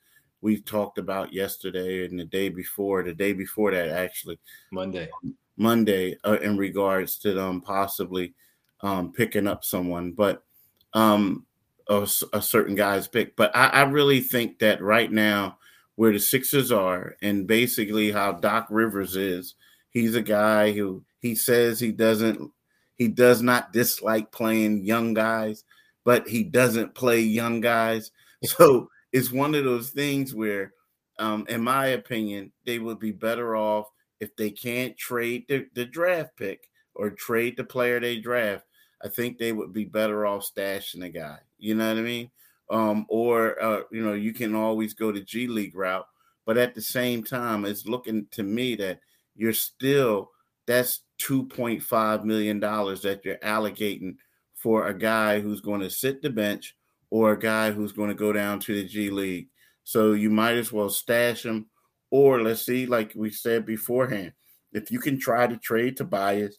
we 0.47 0.61
talked 0.61 0.97
about 0.97 1.33
yesterday 1.33 2.07
and 2.07 2.21
the 2.21 2.25
day 2.25 2.49
before, 2.49 3.03
the 3.03 3.13
day 3.13 3.33
before 3.33 3.73
that, 3.73 3.89
actually. 3.89 4.39
Monday. 4.71 5.09
Monday, 5.57 6.17
uh, 6.25 6.39
in 6.41 6.57
regards 6.57 7.19
to 7.19 7.33
them 7.33 7.61
possibly 7.61 8.33
um, 8.81 9.13
picking 9.13 9.49
up 9.49 9.65
someone. 9.65 10.13
But 10.13 10.45
um, 10.93 11.47
a, 11.89 12.07
a 12.33 12.41
certain 12.41 12.77
guy's 12.77 13.09
pick. 13.09 13.35
But 13.35 13.57
I, 13.57 13.67
I, 13.71 13.83
really 13.87 14.21
think 14.21 14.61
that 14.61 14.81
right 14.81 15.11
now, 15.11 15.59
where 15.97 16.13
the 16.13 16.21
Sixers 16.21 16.71
are, 16.71 17.17
and 17.23 17.49
basically 17.49 18.13
how 18.13 18.31
Doc 18.31 18.69
Rivers 18.71 19.17
is, 19.17 19.57
he's 19.91 20.15
a 20.15 20.23
guy 20.23 20.71
who 20.71 21.03
he 21.19 21.35
says 21.35 21.81
he 21.81 21.91
doesn't, 21.91 22.53
he 22.95 23.09
does 23.09 23.43
not 23.43 23.73
dislike 23.73 24.31
playing 24.31 24.85
young 24.85 25.13
guys, 25.13 25.65
but 26.05 26.29
he 26.29 26.45
doesn't 26.45 26.95
play 26.95 27.19
young 27.19 27.61
guys. 27.61 28.13
So 28.45 28.91
it's 29.17 29.33
one 29.33 29.55
of 29.55 29.65
those 29.65 29.89
things 29.91 30.35
where, 30.35 30.75
um, 31.19 31.47
in 31.49 31.63
my 31.63 31.87
opinion, 31.87 32.53
they 32.67 32.79
would 32.79 32.99
be 32.99 33.13
better 33.13 33.57
off 33.57 33.87
if 34.21 34.37
they 34.37 34.51
can't 34.51 34.95
trade 34.99 35.47
the, 35.49 35.67
the 35.75 35.87
draft 35.87 36.37
pick 36.37 36.69
or 36.95 37.09
trade 37.09 37.57
the 37.57 37.65
player 37.65 37.99
they 37.99 38.19
draft. 38.19 38.67
I 39.03 39.09
think 39.09 39.39
they 39.39 39.53
would 39.53 39.73
be 39.73 39.87
better 39.87 40.27
off 40.27 40.47
stashing 40.47 41.03
a 41.03 41.09
guy. 41.09 41.39
You 41.57 41.77
know 41.77 41.89
what 41.89 41.97
I 41.97 42.03
mean? 42.03 42.31
Um, 42.69 43.07
or 43.09 43.63
uh, 43.63 43.83
you 43.91 44.05
know, 44.05 44.13
you 44.13 44.35
can 44.35 44.55
always 44.55 44.93
go 44.93 45.11
the 45.11 45.23
G 45.23 45.47
League 45.47 45.77
route, 45.77 46.07
but 46.45 46.59
at 46.59 46.75
the 46.75 46.83
same 46.83 47.25
time, 47.25 47.65
it's 47.65 47.87
looking 47.87 48.27
to 48.33 48.43
me 48.43 48.75
that 48.77 49.01
you're 49.35 49.55
still 49.55 50.31
that's 50.67 51.01
two 51.17 51.45
point 51.47 51.83
five 51.83 52.27
million 52.27 52.61
dollars 52.61 53.01
that 53.03 53.25
you're 53.25 53.37
allocating 53.37 54.17
for 54.53 54.89
a 54.89 54.99
guy 54.99 55.41
who's 55.41 55.63
going 55.63 55.81
to 55.81 55.89
sit 55.89 56.21
the 56.21 56.29
bench 56.29 56.77
or 57.11 57.33
a 57.33 57.39
guy 57.39 57.71
who's 57.71 57.93
going 57.93 58.09
to 58.09 58.15
go 58.15 58.33
down 58.33 58.61
to 58.61 58.75
the 58.75 58.89
G 58.89 59.11
League. 59.11 59.49
So 59.85 60.13
you 60.13 60.31
might 60.31 60.57
as 60.57 60.73
well 60.73 60.91
stash 60.91 61.45
him, 61.45 61.67
or 62.11 62.43
let's 62.43 62.67
see, 62.67 62.87
like 62.87 63.13
we 63.15 63.31
said 63.31 63.65
beforehand, 63.65 64.33
if 64.73 64.91
you 64.91 64.99
can 64.99 65.19
try 65.19 65.47
to 65.47 65.57
trade 65.57 65.97
Tobias 65.97 66.59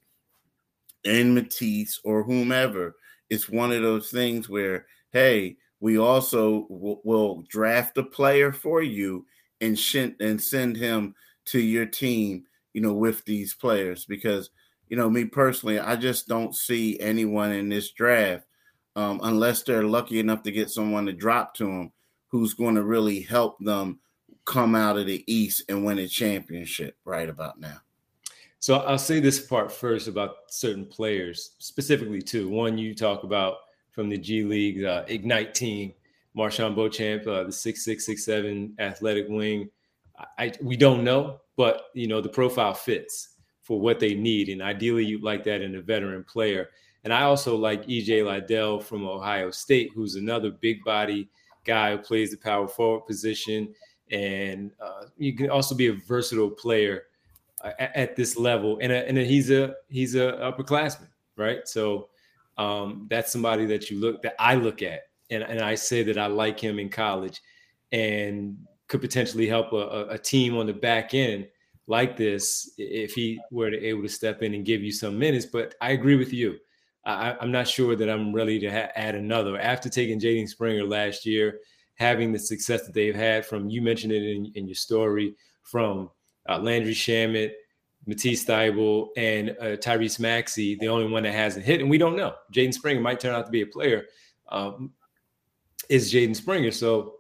and 1.06 1.36
Matisse 1.36 2.00
or 2.04 2.24
whomever 2.24 2.96
it's 3.30 3.50
one 3.50 3.72
of 3.72 3.82
those 3.82 4.10
things 4.10 4.50
where, 4.50 4.86
hey, 5.12 5.58
we 5.80 5.98
also 5.98 6.66
will, 6.70 7.02
will 7.04 7.44
draft 7.50 7.98
a 7.98 8.04
player 8.04 8.52
for 8.52 8.82
you 8.82 9.26
and, 9.62 9.78
sh- 9.78 10.16
and 10.20 10.42
send 10.42 10.78
him 10.78 11.14
to 11.46 11.60
your 11.60 11.86
team, 11.86 12.44
you 12.74 12.82
know, 12.82 12.94
with 12.94 13.24
these 13.26 13.54
players. 13.54 14.06
Because, 14.06 14.50
you 14.88 14.98
know, 14.98 15.10
me 15.10 15.26
personally, 15.26 15.80
I 15.80 15.96
just 15.96 16.28
don't 16.28 16.56
see 16.56 17.00
anyone 17.00 17.52
in 17.52 17.70
this 17.70 17.92
draft, 17.92 18.46
um, 18.98 19.22
unless 19.24 19.62
they're 19.62 19.84
lucky 19.84 20.20
enough 20.20 20.42
to 20.44 20.52
get 20.52 20.72
someone 20.72 21.06
to 21.06 21.14
drop 21.14 21.54
to 21.54 21.66
them, 21.66 21.92
who's 22.30 22.56
going 22.56 22.76
to 22.76 22.84
really 22.84 23.22
help 23.22 23.58
them 23.60 24.00
come 24.46 24.74
out 24.74 24.98
of 24.98 25.06
the 25.06 25.24
East 25.32 25.64
and 25.70 25.86
win 25.86 26.00
a 26.00 26.08
championship 26.08 26.98
right 27.06 27.30
about 27.30 27.60
now. 27.60 27.78
So 28.60 28.78
I'll 28.78 28.98
say 28.98 29.20
this 29.20 29.46
part 29.46 29.72
first 29.72 30.08
about 30.08 30.36
certain 30.50 30.86
players, 30.86 31.52
specifically 31.60 32.24
two. 32.24 32.50
One 32.50 32.78
you 32.78 32.96
talk 32.96 33.24
about 33.24 33.58
from 33.92 34.10
the 34.10 34.18
G 34.18 34.44
League 34.44 34.84
uh, 34.84 35.04
Ignite 35.08 35.54
team, 35.54 35.94
MarJon 36.36 36.74
Beauchamp, 36.74 37.28
uh, 37.28 37.44
the 37.44 37.52
six 37.52 37.86
six 37.86 38.04
six 38.04 38.26
seven 38.26 38.74
athletic 38.80 39.28
wing. 39.30 39.70
I, 40.40 40.52
we 40.60 40.76
don't 40.76 41.04
know, 41.04 41.42
but 41.56 41.84
you 41.94 42.08
know 42.08 42.20
the 42.20 42.30
profile 42.30 42.74
fits 42.74 43.36
for 43.62 43.80
what 43.80 44.00
they 44.00 44.16
need, 44.16 44.50
and 44.50 44.64
ideally 44.64 45.06
you'd 45.06 45.24
like 45.24 45.44
that 45.44 45.62
in 45.62 45.76
a 45.76 45.82
veteran 45.82 46.24
player. 46.24 46.70
And 47.08 47.14
I 47.14 47.22
also 47.22 47.56
like 47.56 47.88
EJ 47.88 48.26
Liddell 48.26 48.82
from 48.82 49.08
Ohio 49.08 49.50
State, 49.50 49.92
who's 49.96 50.16
another 50.16 50.52
big 50.52 50.84
body 50.84 51.30
guy 51.64 51.92
who 51.96 52.00
plays 52.00 52.32
the 52.32 52.38
power 52.38 52.68
forward 52.68 53.06
position, 53.06 53.74
and 54.12 54.72
uh, 54.84 55.04
you 55.18 55.34
can 55.34 55.50
also 55.50 55.74
be 55.74 55.88
a 55.88 55.94
versatile 55.94 56.50
player 56.50 57.04
at, 57.64 57.96
at 57.96 58.16
this 58.18 58.36
level, 58.36 58.78
and 58.82 58.92
a, 58.92 59.08
and 59.08 59.18
a, 59.18 59.24
he's 59.24 59.50
a 59.52 59.76
he's 59.88 60.16
a 60.16 60.34
upperclassman, 60.34 61.08
right? 61.38 61.66
So 61.66 62.10
um, 62.58 63.08
that's 63.10 63.32
somebody 63.32 63.66
that 63.68 63.90
you 63.90 64.02
look 64.02 64.22
that 64.24 64.36
I 64.38 64.56
look 64.56 64.82
at, 64.82 65.04
and 65.30 65.44
and 65.44 65.62
I 65.62 65.76
say 65.76 66.04
that 66.04 66.18
I 66.18 66.28
like 66.28 66.60
him 66.60 66.78
in 66.78 66.90
college, 66.90 67.40
and 67.94 68.58
could 68.90 69.00
potentially 69.00 69.48
help 69.48 69.72
a, 69.72 70.08
a 70.10 70.18
team 70.18 70.58
on 70.58 70.66
the 70.66 70.74
back 70.74 71.14
end 71.14 71.48
like 71.88 72.18
this 72.18 72.74
if 72.78 73.14
he 73.14 73.40
were 73.50 73.72
to 73.72 73.82
able 73.82 74.02
to 74.02 74.10
step 74.10 74.44
in 74.44 74.54
and 74.56 74.66
give 74.66 74.84
you 74.84 74.92
some 74.92 75.18
minutes. 75.18 75.46
But 75.46 75.74
I 75.80 75.92
agree 75.92 76.18
with 76.18 76.34
you. 76.34 76.58
I, 77.08 77.38
am 77.42 77.52
not 77.52 77.68
sure 77.68 77.96
that 77.96 78.10
I'm 78.10 78.34
ready 78.34 78.60
to 78.60 78.70
ha- 78.70 78.92
add 78.96 79.16
another. 79.16 79.58
After 79.58 79.90
taking 79.90 80.20
Jaden 80.20 80.48
Springer 80.48 80.84
last 80.84 81.26
year, 81.26 81.60
having 81.96 82.32
the 82.32 82.40
success 82.40 82.86
that 82.86 82.94
they've 82.94 83.16
had 83.16 83.46
from 83.46 83.70
you 83.70 83.82
mentioned 83.82 84.12
it 84.14 84.24
in, 84.24 84.52
in 84.56 84.68
your 84.68 84.76
story 84.76 85.36
from 85.64 86.10
uh, 86.50 86.60
Landry 86.60 86.94
Shamet, 86.94 87.52
Matisse 88.06 88.46
Thybulle, 88.46 89.10
and 89.18 89.52
uh, 89.60 89.78
Tyrese 89.78 90.20
Maxey, 90.20 90.76
the 90.76 90.88
only 90.88 91.10
one 91.10 91.24
that 91.24 91.34
hasn't 91.34 91.66
hit. 91.66 91.82
And 91.82 91.90
we 91.90 91.98
don't 91.98 92.16
know. 92.16 92.36
Jaden 92.54 92.74
Springer 92.74 93.02
might 93.02 93.20
turn 93.20 93.36
out 93.36 93.46
to 93.46 93.52
be 93.52 93.62
a 93.62 93.68
player. 93.68 94.06
Um, 94.50 94.92
is 95.90 96.12
Jaden 96.14 96.36
Springer. 96.36 96.72
So 96.72 97.16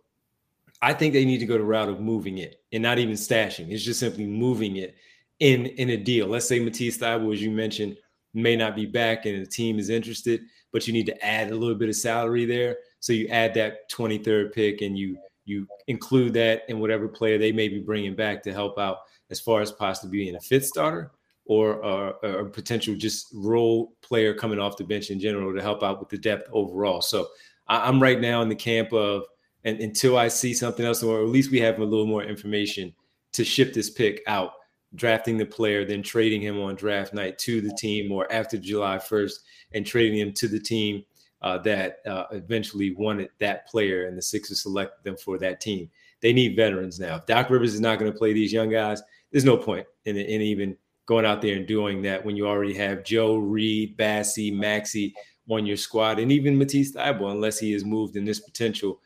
I 0.81 0.93
think 0.93 1.13
they 1.13 1.25
need 1.25 1.39
to 1.39 1.45
go 1.45 1.57
the 1.57 1.63
route 1.63 1.89
of 1.89 1.99
moving 1.99 2.37
it 2.39 2.61
and 2.71 2.83
not 2.83 2.99
even 2.99 3.15
stashing. 3.15 3.71
It's 3.71 3.83
just 3.83 3.99
simply 3.99 4.25
moving 4.25 4.77
it 4.77 4.95
in 5.39 5.67
in 5.67 5.91
a 5.91 5.97
deal. 5.97 6.27
Let's 6.27 6.47
say 6.47 6.59
Matisse 6.59 6.97
Thybulle, 6.97 7.33
as 7.33 7.41
you 7.41 7.51
mentioned, 7.51 7.97
may 8.37 8.55
not 8.55 8.75
be 8.75 8.85
back 8.85 9.25
and 9.25 9.41
the 9.41 9.49
team 9.49 9.79
is 9.79 9.89
interested, 9.89 10.41
but 10.71 10.87
you 10.87 10.93
need 10.93 11.05
to 11.05 11.25
add 11.25 11.51
a 11.51 11.55
little 11.55 11.75
bit 11.75 11.89
of 11.89 11.95
salary 11.95 12.45
there. 12.45 12.77
So 12.99 13.13
you 13.13 13.27
add 13.27 13.53
that 13.55 13.89
23rd 13.91 14.53
pick 14.53 14.81
and 14.81 14.97
you 14.97 15.17
you 15.45 15.65
include 15.87 16.33
that 16.33 16.63
in 16.67 16.79
whatever 16.79 17.07
player 17.07 17.37
they 17.37 17.53
may 17.53 17.69
be 17.69 17.79
bringing 17.79 18.15
back 18.15 18.43
to 18.43 18.51
help 18.51 18.77
out 18.77 18.97
as 19.31 19.39
far 19.39 19.61
as 19.61 19.71
possibly 19.71 20.19
being 20.19 20.35
a 20.35 20.41
fifth 20.41 20.65
starter 20.65 21.11
or, 21.45 21.79
a 22.23 22.45
potential 22.45 22.95
just 22.95 23.27
role 23.33 23.93
player 24.01 24.33
coming 24.33 24.59
off 24.59 24.77
the 24.77 24.83
bench 24.83 25.09
in 25.09 25.19
general 25.19 25.53
to 25.53 25.61
help 25.61 25.83
out 25.83 25.99
with 25.99 26.09
the 26.09 26.17
depth 26.17 26.49
overall. 26.51 27.01
So 27.01 27.27
I, 27.67 27.87
am 27.87 28.01
right 28.01 28.19
now 28.19 28.41
in 28.41 28.49
the 28.49 28.55
camp 28.55 28.91
of, 28.91 29.23
and 29.63 29.79
until 29.79 30.17
I 30.17 30.27
see 30.27 30.53
something 30.53 30.85
else, 30.85 31.01
or 31.03 31.21
at 31.21 31.29
least 31.29 31.51
we 31.51 31.59
have 31.61 31.79
a 31.79 31.85
little 31.85 32.05
more 32.05 32.23
information 32.23 32.93
to 33.33 33.45
ship 33.45 33.73
this 33.73 33.89
pick 33.89 34.21
out, 34.27 34.51
drafting 34.97 35.37
the 35.37 35.45
player, 35.45 35.85
then 35.85 36.03
trading 36.03 36.41
him 36.41 36.59
on 36.59 36.75
draft 36.75 37.13
night 37.13 37.37
to 37.39 37.61
the 37.61 37.73
team 37.77 38.11
or 38.11 38.31
after 38.31 38.57
July 38.57 38.97
1st 38.97 39.39
and 39.73 39.85
trading 39.85 40.19
him 40.19 40.33
to 40.33 40.47
the 40.47 40.59
team 40.59 41.03
uh, 41.41 41.57
that 41.59 41.99
uh, 42.05 42.25
eventually 42.31 42.93
wanted 42.95 43.29
that 43.39 43.67
player 43.67 44.07
and 44.07 44.17
the 44.17 44.21
Sixers 44.21 44.63
selected 44.63 45.03
them 45.03 45.15
for 45.15 45.37
that 45.37 45.61
team. 45.61 45.89
They 46.21 46.33
need 46.33 46.55
veterans 46.55 46.99
now. 46.99 47.17
If 47.17 47.27
Doc 47.27 47.49
Rivers 47.49 47.73
is 47.73 47.79
not 47.79 47.99
going 47.99 48.11
to 48.11 48.17
play 48.17 48.33
these 48.33 48.51
young 48.51 48.69
guys, 48.69 49.01
there's 49.31 49.45
no 49.45 49.57
point 49.57 49.85
in, 50.05 50.17
in 50.17 50.41
even 50.41 50.75
going 51.05 51.25
out 51.25 51.41
there 51.41 51.55
and 51.55 51.67
doing 51.67 52.01
that 52.01 52.25
when 52.25 52.35
you 52.35 52.47
already 52.47 52.73
have 52.73 53.03
Joe 53.03 53.37
Reed, 53.37 53.97
Bassey, 53.97 54.51
Maxey 54.51 55.13
on 55.49 55.65
your 55.65 55.77
squad, 55.77 56.19
and 56.19 56.31
even 56.31 56.57
Matisse 56.57 56.93
Thybulle, 56.93 57.31
unless 57.31 57.59
he 57.59 57.73
is 57.73 57.85
moved 57.85 58.15
in 58.15 58.25
this 58.25 58.39
potential 58.39 58.99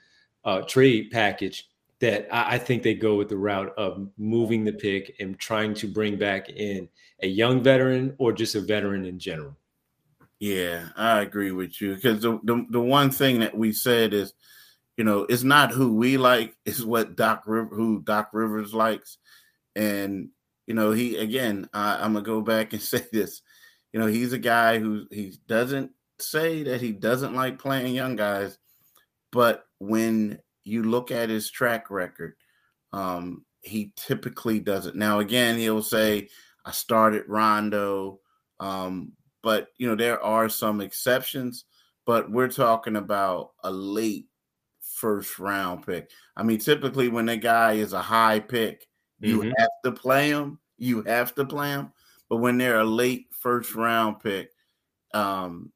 uh, 0.45 0.61
trade 0.61 1.11
package. 1.11 1.67
That 2.01 2.27
I, 2.31 2.57
think 2.57 2.81
they 2.81 2.95
go 2.95 3.15
with 3.15 3.29
the 3.29 3.37
route 3.37 3.75
of 3.77 4.09
moving 4.17 4.63
the 4.63 4.73
pick 4.73 5.15
and 5.19 5.37
trying 5.37 5.75
to 5.75 5.87
bring 5.87 6.17
back 6.17 6.49
in 6.49 6.89
a 7.21 7.27
young 7.27 7.61
veteran 7.61 8.15
or 8.17 8.33
just 8.33 8.55
a 8.55 8.59
veteran 8.61 9.05
in 9.05 9.19
general. 9.19 9.55
Yeah, 10.39 10.89
I 10.95 11.21
agree 11.21 11.51
with 11.51 11.79
you 11.79 11.93
because 11.93 12.23
the, 12.23 12.39
the, 12.43 12.65
the 12.71 12.81
one 12.81 13.11
thing 13.11 13.41
that 13.41 13.55
we 13.55 13.71
said 13.71 14.15
is, 14.15 14.33
you 14.97 15.03
know, 15.03 15.27
it's 15.29 15.43
not 15.43 15.71
who 15.71 15.93
we 15.93 16.17
like, 16.17 16.55
it's 16.65 16.81
what 16.81 17.15
Doc 17.15 17.43
River, 17.45 17.75
who 17.75 18.01
Doc 18.01 18.29
Rivers 18.33 18.73
likes, 18.73 19.19
and 19.75 20.29
you 20.65 20.73
know, 20.73 20.91
he 20.91 21.17
again, 21.17 21.69
I'm 21.71 22.13
gonna 22.13 22.25
go 22.25 22.41
back 22.41 22.73
and 22.73 22.81
say 22.81 23.05
this, 23.11 23.43
you 23.93 23.99
know, 23.99 24.07
he's 24.07 24.33
a 24.33 24.39
guy 24.39 24.79
who 24.79 25.05
he 25.11 25.37
doesn't 25.47 25.91
say 26.19 26.63
that 26.63 26.81
he 26.81 26.91
doesn't 26.91 27.35
like 27.35 27.59
playing 27.59 27.93
young 27.93 28.15
guys, 28.15 28.57
but 29.31 29.65
when 29.77 30.39
you 30.63 30.83
look 30.83 31.11
at 31.11 31.29
his 31.29 31.49
track 31.49 31.89
record, 31.89 32.35
um, 32.93 33.45
he 33.61 33.93
typically 33.95 34.59
doesn't. 34.59 34.95
Now, 34.95 35.19
again, 35.19 35.57
he'll 35.57 35.81
say, 35.81 36.29
I 36.65 36.71
started 36.71 37.23
Rondo, 37.27 38.19
um, 38.59 39.13
but 39.43 39.67
you 39.77 39.87
know, 39.87 39.95
there 39.95 40.21
are 40.21 40.49
some 40.49 40.81
exceptions, 40.81 41.65
but 42.05 42.31
we're 42.31 42.47
talking 42.47 42.95
about 42.95 43.51
a 43.63 43.71
late 43.71 44.27
first 44.81 45.39
round 45.39 45.85
pick. 45.85 46.11
I 46.35 46.43
mean, 46.43 46.59
typically 46.59 47.07
when 47.07 47.29
a 47.29 47.37
guy 47.37 47.73
is 47.73 47.93
a 47.93 48.01
high 48.01 48.39
pick, 48.39 48.85
you 49.19 49.39
mm-hmm. 49.39 49.51
have 49.57 49.69
to 49.85 49.91
play 49.91 50.29
him. 50.29 50.59
You 50.77 51.03
have 51.03 51.33
to 51.35 51.45
play 51.45 51.69
him. 51.69 51.91
But 52.29 52.37
when 52.37 52.57
they're 52.57 52.79
a 52.79 52.85
late 52.85 53.27
first 53.31 53.75
round 53.75 54.19
pick, 54.19 54.51
um, 55.13 55.71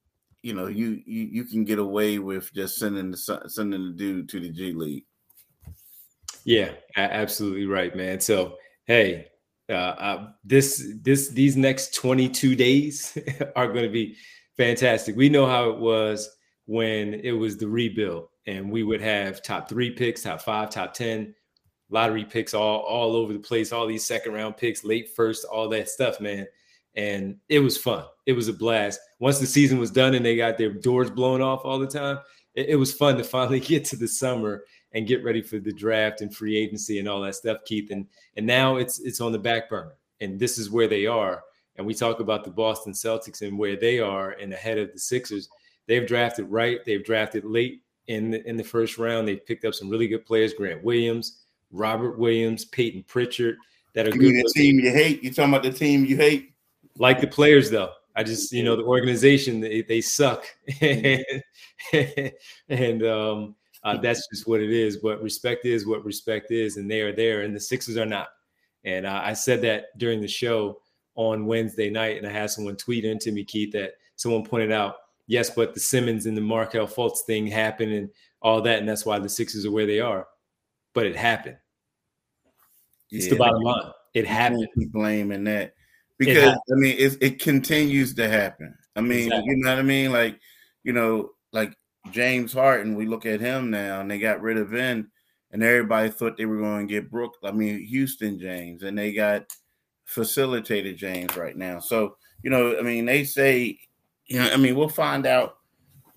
you 0.45 0.53
know, 0.53 0.67
you, 0.67 1.01
you 1.07 1.23
you 1.23 1.43
can 1.45 1.63
get 1.63 1.79
away 1.79 2.19
with 2.19 2.53
just 2.53 2.77
sending 2.77 3.09
the 3.09 3.41
sending 3.47 3.83
the 3.83 3.93
dude 3.93 4.29
to 4.29 4.39
the 4.39 4.49
G 4.51 4.73
League. 4.73 5.05
Yeah, 6.43 6.73
absolutely 6.95 7.65
right, 7.65 7.95
man. 7.95 8.19
So, 8.19 8.57
hey, 8.85 9.25
uh, 9.69 9.71
uh, 9.71 10.27
this 10.43 10.93
this 11.01 11.29
these 11.29 11.57
next 11.57 11.95
22 11.95 12.55
days 12.55 13.17
are 13.55 13.65
going 13.73 13.85
to 13.85 13.91
be 13.91 14.17
fantastic. 14.55 15.15
We 15.15 15.29
know 15.29 15.47
how 15.47 15.71
it 15.71 15.79
was 15.79 16.29
when 16.67 17.15
it 17.15 17.31
was 17.31 17.57
the 17.57 17.67
rebuild, 17.67 18.27
and 18.45 18.71
we 18.71 18.83
would 18.83 19.01
have 19.01 19.41
top 19.41 19.67
three 19.67 19.89
picks, 19.89 20.21
top 20.21 20.41
five, 20.41 20.69
top 20.69 20.93
ten, 20.93 21.33
lottery 21.89 22.23
picks 22.23 22.53
all 22.53 22.81
all 22.81 23.15
over 23.15 23.33
the 23.33 23.39
place, 23.39 23.71
all 23.71 23.87
these 23.87 24.05
second 24.05 24.33
round 24.33 24.57
picks, 24.57 24.83
late 24.83 25.09
first, 25.15 25.43
all 25.45 25.69
that 25.69 25.89
stuff, 25.89 26.21
man. 26.21 26.45
And 26.93 27.37
it 27.49 27.61
was 27.61 27.79
fun. 27.79 28.05
It 28.27 28.33
was 28.33 28.47
a 28.47 28.53
blast. 28.53 28.99
Once 29.19 29.39
the 29.39 29.45
season 29.45 29.79
was 29.79 29.91
done 29.91 30.13
and 30.13 30.25
they 30.25 30.35
got 30.35 30.57
their 30.57 30.71
doors 30.71 31.09
blown 31.09 31.41
off 31.41 31.61
all 31.63 31.79
the 31.79 31.87
time, 31.87 32.19
it, 32.53 32.69
it 32.69 32.75
was 32.75 32.93
fun 32.93 33.17
to 33.17 33.23
finally 33.35 33.59
get 33.59 33.85
to 33.85 33.95
the 33.95 34.07
summer 34.07 34.63
and 34.93 35.07
get 35.07 35.23
ready 35.23 35.41
for 35.41 35.59
the 35.59 35.73
draft 35.73 36.21
and 36.21 36.35
free 36.35 36.57
agency 36.57 36.99
and 36.99 37.07
all 37.07 37.21
that 37.21 37.35
stuff, 37.35 37.57
Keith. 37.65 37.91
And 37.91 38.07
and 38.37 38.45
now 38.45 38.77
it's 38.77 38.99
it's 38.99 39.21
on 39.21 39.31
the 39.31 39.39
back 39.39 39.69
burner. 39.69 39.95
And 40.21 40.39
this 40.39 40.57
is 40.57 40.71
where 40.71 40.87
they 40.87 41.05
are. 41.05 41.43
And 41.75 41.85
we 41.85 41.93
talk 41.93 42.21
about 42.21 42.45
the 42.45 42.51
Boston 42.51 42.93
Celtics 42.93 43.41
and 43.41 43.59
where 43.59 43.75
they 43.75 43.99
are 43.99 44.31
and 44.31 44.53
ahead 44.53 44.77
of 44.77 44.93
the 44.93 44.99
Sixers. 44.99 45.49
They've 45.87 46.07
drafted 46.07 46.49
right. 46.49 46.79
They've 46.85 47.03
drafted 47.03 47.43
late 47.43 47.81
in 48.07 48.31
the, 48.31 48.47
in 48.47 48.55
the 48.55 48.63
first 48.63 48.97
round. 48.97 49.27
They've 49.27 49.45
picked 49.45 49.65
up 49.65 49.73
some 49.73 49.89
really 49.89 50.07
good 50.07 50.25
players: 50.25 50.53
Grant 50.53 50.83
Williams, 50.83 51.43
Robert 51.71 52.17
Williams, 52.17 52.65
Peyton 52.65 53.03
Pritchard. 53.03 53.57
That 53.93 54.07
are 54.07 54.15
you 54.15 54.31
good. 54.31 54.45
the 54.45 54.53
team 54.55 54.79
you 54.79 54.91
hate. 54.91 55.23
You 55.23 55.31
talking 55.31 55.53
about 55.53 55.63
the 55.63 55.71
team 55.71 56.05
you 56.05 56.17
hate? 56.17 56.53
Like 56.97 57.19
the 57.19 57.27
players, 57.27 57.69
though. 57.69 57.91
I 58.15 58.23
just, 58.23 58.51
you 58.51 58.63
know, 58.63 58.75
the 58.75 58.83
organization 58.83 59.59
they, 59.59 59.81
they 59.81 60.01
suck, 60.01 60.45
and, 60.81 61.23
and 62.69 63.05
um, 63.05 63.55
uh, 63.83 63.97
that's 63.97 64.27
just 64.33 64.47
what 64.47 64.61
it 64.61 64.71
is. 64.71 64.97
But 64.97 65.21
respect 65.21 65.65
is 65.65 65.85
what 65.85 66.05
respect 66.05 66.51
is, 66.51 66.77
and 66.77 66.89
they 66.89 67.01
are 67.01 67.13
there, 67.13 67.41
and 67.41 67.55
the 67.55 67.59
Sixers 67.59 67.97
are 67.97 68.05
not. 68.05 68.29
And 68.83 69.05
uh, 69.05 69.21
I 69.23 69.33
said 69.33 69.61
that 69.61 69.97
during 69.97 70.21
the 70.21 70.27
show 70.27 70.79
on 71.15 71.45
Wednesday 71.45 71.89
night, 71.89 72.17
and 72.17 72.25
I 72.25 72.31
had 72.31 72.49
someone 72.49 72.75
tweet 72.77 73.05
into 73.05 73.31
me, 73.31 73.43
Keith, 73.43 73.73
that 73.73 73.93
someone 74.15 74.43
pointed 74.43 74.71
out, 74.71 74.95
yes, 75.27 75.49
but 75.49 75.73
the 75.73 75.79
Simmons 75.79 76.25
and 76.25 76.37
the 76.37 76.41
Markelle 76.41 76.87
Fultz 76.87 77.21
thing 77.21 77.47
happened 77.47 77.93
and 77.93 78.09
all 78.41 78.61
that, 78.61 78.79
and 78.79 78.87
that's 78.87 79.05
why 79.05 79.19
the 79.19 79.29
Sixers 79.29 79.65
are 79.65 79.71
where 79.71 79.85
they 79.85 79.99
are. 79.99 80.27
But 80.93 81.05
it 81.05 81.15
happened. 81.15 81.57
It's 83.11 83.25
yeah, 83.25 83.33
the 83.33 83.39
bottom 83.39 83.61
line. 83.61 83.91
It 84.13 84.25
happened. 84.25 84.67
Keep 84.77 84.91
blaming 84.93 85.43
that 85.43 85.74
because 86.17 86.53
I 86.53 86.75
mean 86.75 86.95
it, 86.97 87.17
it 87.21 87.39
continues 87.39 88.13
to 88.15 88.27
happen. 88.27 88.75
I 88.95 89.01
mean, 89.01 89.27
exactly. 89.27 89.49
you 89.49 89.57
know 89.57 89.69
what 89.69 89.79
I 89.79 89.83
mean? 89.83 90.11
Like, 90.11 90.39
you 90.83 90.93
know, 90.93 91.31
like 91.51 91.75
James 92.11 92.53
Harden, 92.53 92.95
we 92.95 93.05
look 93.05 93.25
at 93.25 93.41
him 93.41 93.69
now, 93.69 93.99
and 93.99 94.09
they 94.09 94.19
got 94.19 94.41
rid 94.41 94.57
of 94.57 94.71
him, 94.71 95.11
and 95.51 95.63
everybody 95.63 96.09
thought 96.09 96.37
they 96.37 96.45
were 96.45 96.59
going 96.59 96.87
to 96.87 96.93
get 96.93 97.11
Brook. 97.11 97.33
I 97.43 97.51
mean, 97.51 97.85
Houston 97.85 98.39
James, 98.39 98.83
and 98.83 98.97
they 98.97 99.11
got 99.11 99.45
facilitated 100.05 100.97
James 100.97 101.35
right 101.35 101.57
now. 101.57 101.79
So 101.79 102.15
you 102.43 102.51
know, 102.51 102.77
I 102.77 102.81
mean, 102.81 103.05
they 103.05 103.23
say, 103.23 103.79
you 104.27 104.37
know, 104.37 104.49
I 104.51 104.57
mean, 104.57 104.75
we'll 104.75 104.87
find 104.87 105.25
out 105.25 105.57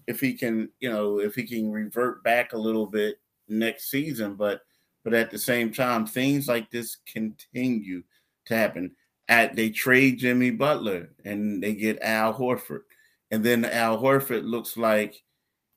if 0.07 0.21
he 0.21 0.35
can, 0.35 0.69
you 0.79 0.91
know, 0.91 1.21
if 1.21 1.35
he 1.35 1.45
can 1.45 1.73
revert 1.73 2.23
back 2.23 2.53
a 2.53 2.59
little 2.59 2.87
bit 2.87 3.17
next 3.49 3.91
season, 3.91 4.35
but 4.35 4.61
but 5.05 5.15
at 5.15 5.31
the 5.31 5.39
same 5.39 5.73
time, 5.73 6.07
things 6.07 6.47
like 6.47 6.71
this 6.71 6.99
continue 7.11 8.03
to 8.47 8.55
happen. 8.55 8.95
At 9.29 9.57
they 9.57 9.71
trade 9.71 10.19
Jimmy 10.19 10.51
Butler 10.51 11.11
and 11.25 11.63
they 11.63 11.75
get 11.75 12.01
Al 12.01 12.33
Horford, 12.33 12.83
and 13.31 13.45
then 13.45 13.65
Al 13.65 14.01
Horford 14.01 14.45
looks 14.45 14.77
like 14.77 15.23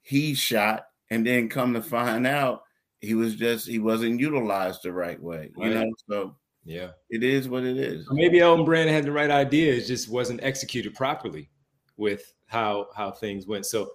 he 0.01 0.33
shot, 0.33 0.85
and 1.09 1.25
then 1.25 1.49
come 1.49 1.73
to 1.73 1.81
find 1.81 2.25
out 2.25 2.63
he 3.01 3.15
was 3.15 3.35
just 3.35 3.67
he 3.67 3.79
wasn't 3.79 4.19
utilized 4.19 4.83
the 4.83 4.93
right 4.93 5.21
way. 5.21 5.51
You 5.57 5.63
right. 5.63 5.73
know, 5.73 5.91
so 6.09 6.35
yeah, 6.63 6.91
it 7.09 7.23
is 7.23 7.49
what 7.49 7.63
it 7.63 7.77
is. 7.77 8.07
Maybe 8.11 8.39
Elton 8.39 8.63
Brand 8.63 8.89
had 8.89 9.03
the 9.03 9.11
right 9.11 9.31
idea, 9.31 9.73
it 9.73 9.85
just 9.85 10.09
wasn't 10.09 10.43
executed 10.43 10.93
properly 10.95 11.49
with 11.97 12.33
how 12.47 12.87
how 12.95 13.11
things 13.11 13.47
went. 13.47 13.65
So 13.65 13.91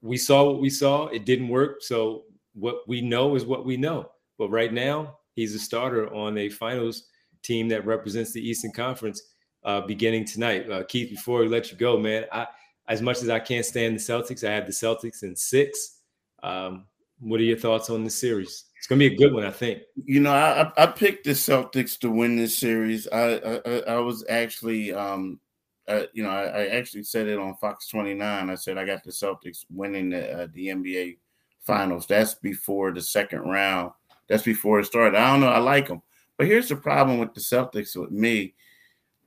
we 0.00 0.16
saw 0.16 0.44
what 0.44 0.60
we 0.60 0.70
saw. 0.70 1.06
It 1.08 1.24
didn't 1.24 1.48
work. 1.48 1.82
So 1.82 2.24
what 2.54 2.88
we 2.88 3.00
know 3.00 3.34
is 3.34 3.44
what 3.44 3.66
we 3.66 3.76
know. 3.76 4.10
But 4.38 4.50
right 4.50 4.72
now, 4.72 5.18
he's 5.34 5.54
a 5.54 5.58
starter 5.58 6.12
on 6.14 6.38
a 6.38 6.48
finals 6.48 7.08
team 7.44 7.68
that 7.68 7.86
represents 7.86 8.32
the 8.32 8.46
Eastern 8.46 8.72
Conference 8.72 9.22
uh, 9.64 9.80
beginning 9.82 10.24
tonight. 10.24 10.70
Uh, 10.70 10.82
Keith, 10.84 11.10
before 11.10 11.40
we 11.40 11.48
let 11.48 11.70
you 11.70 11.76
go, 11.76 11.98
man, 11.98 12.24
I 12.32 12.46
as 12.88 13.00
much 13.00 13.22
as 13.22 13.30
I 13.30 13.38
can't 13.38 13.64
stand 13.64 13.96
the 13.96 14.00
Celtics, 14.00 14.46
I 14.46 14.52
have 14.52 14.66
the 14.66 14.72
Celtics 14.72 15.22
in 15.22 15.34
six. 15.34 16.00
Um, 16.42 16.84
what 17.20 17.40
are 17.40 17.44
your 17.44 17.56
thoughts 17.56 17.88
on 17.88 18.04
the 18.04 18.10
series? 18.10 18.64
It's 18.76 18.86
gonna 18.86 18.98
be 18.98 19.14
a 19.14 19.16
good 19.16 19.32
one, 19.32 19.44
I 19.44 19.50
think. 19.50 19.82
You 20.04 20.20
know, 20.20 20.32
I 20.32 20.70
I 20.76 20.86
picked 20.86 21.24
the 21.24 21.30
Celtics 21.30 21.98
to 22.00 22.10
win 22.10 22.36
this 22.36 22.58
series. 22.58 23.08
I 23.08 23.60
I, 23.64 23.78
I 23.88 23.96
was 23.96 24.24
actually, 24.28 24.92
um, 24.92 25.40
uh, 25.88 26.02
you 26.12 26.22
know, 26.22 26.30
I, 26.30 26.44
I, 26.44 26.66
actually 26.66 27.04
said 27.04 27.28
it 27.28 27.38
on 27.38 27.56
Fox 27.56 27.88
29. 27.88 28.50
I 28.50 28.54
said 28.54 28.76
I 28.76 28.84
got 28.84 29.02
the 29.04 29.10
Celtics 29.10 29.64
winning 29.70 30.10
the 30.10 30.42
uh, 30.42 30.48
the 30.52 30.68
NBA 30.68 31.18
Finals. 31.60 32.06
That's 32.06 32.34
before 32.34 32.92
the 32.92 33.00
second 33.00 33.40
round. 33.40 33.92
That's 34.28 34.42
before 34.42 34.80
it 34.80 34.86
started. 34.86 35.16
I 35.16 35.30
don't 35.30 35.40
know. 35.40 35.48
I 35.48 35.58
like 35.58 35.88
them, 35.88 36.02
but 36.36 36.46
here's 36.46 36.68
the 36.68 36.76
problem 36.76 37.18
with 37.18 37.34
the 37.34 37.40
Celtics 37.40 37.96
with 37.96 38.10
me. 38.10 38.54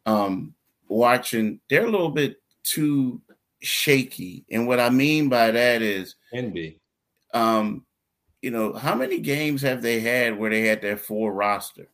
Um, 0.05 0.53
watching, 0.87 1.59
they're 1.69 1.85
a 1.85 1.91
little 1.91 2.11
bit 2.11 2.37
too 2.63 3.21
shaky. 3.61 4.45
And 4.51 4.67
what 4.67 4.79
I 4.79 4.89
mean 4.89 5.29
by 5.29 5.51
that 5.51 5.81
is 5.81 6.15
can 6.33 6.51
be. 6.51 6.79
Um, 7.33 7.85
you 8.41 8.51
know, 8.51 8.73
how 8.73 8.95
many 8.95 9.19
games 9.19 9.61
have 9.61 9.81
they 9.81 9.99
had 9.99 10.37
where 10.37 10.49
they 10.49 10.61
had 10.61 10.81
their 10.81 10.97
full 10.97 11.31
roster? 11.31 11.89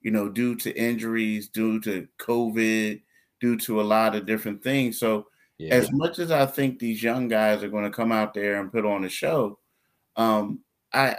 You 0.00 0.10
know, 0.10 0.28
due 0.28 0.54
to 0.56 0.76
injuries, 0.76 1.48
due 1.48 1.80
to 1.80 2.06
COVID, 2.18 3.02
due 3.40 3.56
to 3.58 3.80
a 3.80 3.82
lot 3.82 4.14
of 4.14 4.26
different 4.26 4.62
things. 4.62 4.98
So 4.98 5.26
yeah. 5.58 5.74
as 5.74 5.90
much 5.92 6.18
as 6.18 6.30
I 6.30 6.46
think 6.46 6.78
these 6.78 7.02
young 7.02 7.28
guys 7.28 7.62
are 7.62 7.68
going 7.68 7.84
to 7.84 7.90
come 7.90 8.12
out 8.12 8.32
there 8.32 8.60
and 8.60 8.72
put 8.72 8.86
on 8.86 9.04
a 9.04 9.08
show, 9.08 9.58
um, 10.16 10.60
I 10.92 11.16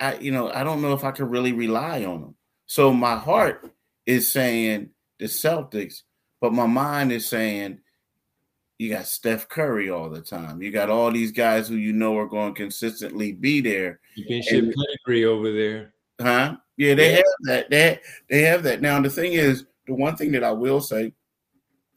I 0.00 0.16
you 0.18 0.32
know, 0.32 0.50
I 0.50 0.64
don't 0.64 0.82
know 0.82 0.92
if 0.92 1.04
I 1.04 1.10
can 1.10 1.28
really 1.28 1.52
rely 1.52 2.04
on 2.04 2.20
them. 2.20 2.34
So 2.66 2.92
my 2.92 3.16
heart 3.16 3.70
is 4.04 4.30
saying 4.30 4.90
the 5.18 5.26
Celtics, 5.26 6.02
but 6.40 6.52
my 6.52 6.66
mind 6.66 7.12
is 7.12 7.28
saying 7.28 7.78
you 8.78 8.90
got 8.90 9.06
Steph 9.06 9.48
Curry 9.48 9.88
all 9.88 10.10
the 10.10 10.20
time. 10.20 10.60
You 10.60 10.70
got 10.70 10.90
all 10.90 11.10
these 11.10 11.32
guys 11.32 11.68
who 11.68 11.76
you 11.76 11.92
know 11.92 12.16
are 12.18 12.26
going 12.26 12.54
to 12.54 12.60
consistently 12.60 13.32
be 13.32 13.60
there. 13.60 14.00
You 14.14 14.26
can 14.26 14.42
ship 14.42 14.74
pedigree 14.74 15.24
over 15.24 15.52
there. 15.52 15.94
Huh? 16.20 16.56
Yeah, 16.76 16.94
they 16.94 17.10
yeah. 17.10 17.16
have 17.16 17.24
that. 17.44 17.70
They, 17.70 18.00
they 18.28 18.42
have 18.42 18.62
that. 18.64 18.82
Now, 18.82 19.00
the 19.00 19.08
thing 19.08 19.32
is, 19.32 19.64
the 19.86 19.94
one 19.94 20.16
thing 20.16 20.32
that 20.32 20.44
I 20.44 20.52
will 20.52 20.80
say 20.80 21.12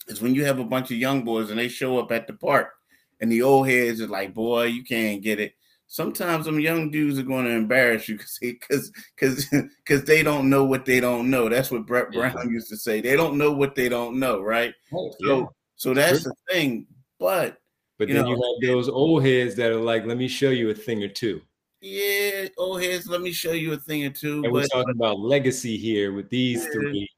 is 0.08 0.22
when 0.22 0.36
you 0.36 0.46
have 0.46 0.60
a 0.60 0.66
bunch 0.66 0.92
of 0.92 0.98
young 0.98 1.24
boys 1.24 1.50
and 1.50 1.60
they 1.60 1.68
show 1.68 2.00
up 2.00 2.12
at 2.12 2.28
the 2.28 2.34
park 2.34 2.70
and 3.20 3.32
the 3.32 3.42
old 3.42 3.68
heads 3.68 4.00
are 4.02 4.08
like, 4.08 4.34
boy, 4.34 4.66
you 4.66 4.84
can't 4.84 5.22
get 5.22 5.40
it. 5.40 5.54
Sometimes 5.92 6.46
some 6.46 6.60
young 6.60 6.92
dudes 6.92 7.18
are 7.18 7.24
going 7.24 7.46
to 7.46 7.52
embarrass 7.52 8.08
you 8.08 8.16
because 8.16 8.92
because 9.16 9.50
because 9.84 10.04
they 10.04 10.22
don't 10.22 10.48
know 10.48 10.64
what 10.64 10.86
they 10.86 11.00
don't 11.00 11.32
know. 11.32 11.50
That's 11.50 11.72
what 11.72 11.88
Brett 11.88 12.12
Brown 12.12 12.32
yeah. 12.36 12.44
used 12.44 12.70
to 12.70 12.78
say. 12.78 13.02
They 13.02 13.16
don't 13.16 13.40
know 13.40 13.52
what 13.52 13.74
they 13.74 13.90
don't 13.90 14.20
know, 14.20 14.40
right? 14.40 14.72
Oh, 14.94 15.12
so 15.20 15.52
so 15.76 15.96
that's 15.96 16.24
the 16.24 16.34
thing. 16.48 16.86
But 17.20 17.58
but 17.98 18.08
then 18.08 18.18
know, 18.18 18.30
you 18.30 18.36
have 18.36 18.72
those 18.72 18.88
old 18.88 19.26
heads 19.26 19.56
that 19.56 19.72
are 19.72 19.82
like, 19.82 20.06
let 20.06 20.18
me 20.18 20.28
show 20.28 20.52
you 20.52 20.70
a 20.70 20.76
thing 20.76 21.04
or 21.04 21.10
two. 21.10 21.42
Yeah, 21.82 22.50
old 22.56 22.84
heads, 22.84 23.08
let 23.08 23.22
me 23.22 23.32
show 23.32 23.54
you 23.54 23.74
a 23.74 23.78
thing 23.78 24.06
or 24.06 24.12
two. 24.12 24.36
And 24.36 24.44
but, 24.44 24.52
we're 24.54 24.68
talking 24.68 24.94
about 24.94 25.20
legacy 25.20 25.76
here 25.76 26.14
with 26.14 26.30
these 26.30 26.66
yeah. 26.66 26.72
three, 26.72 27.10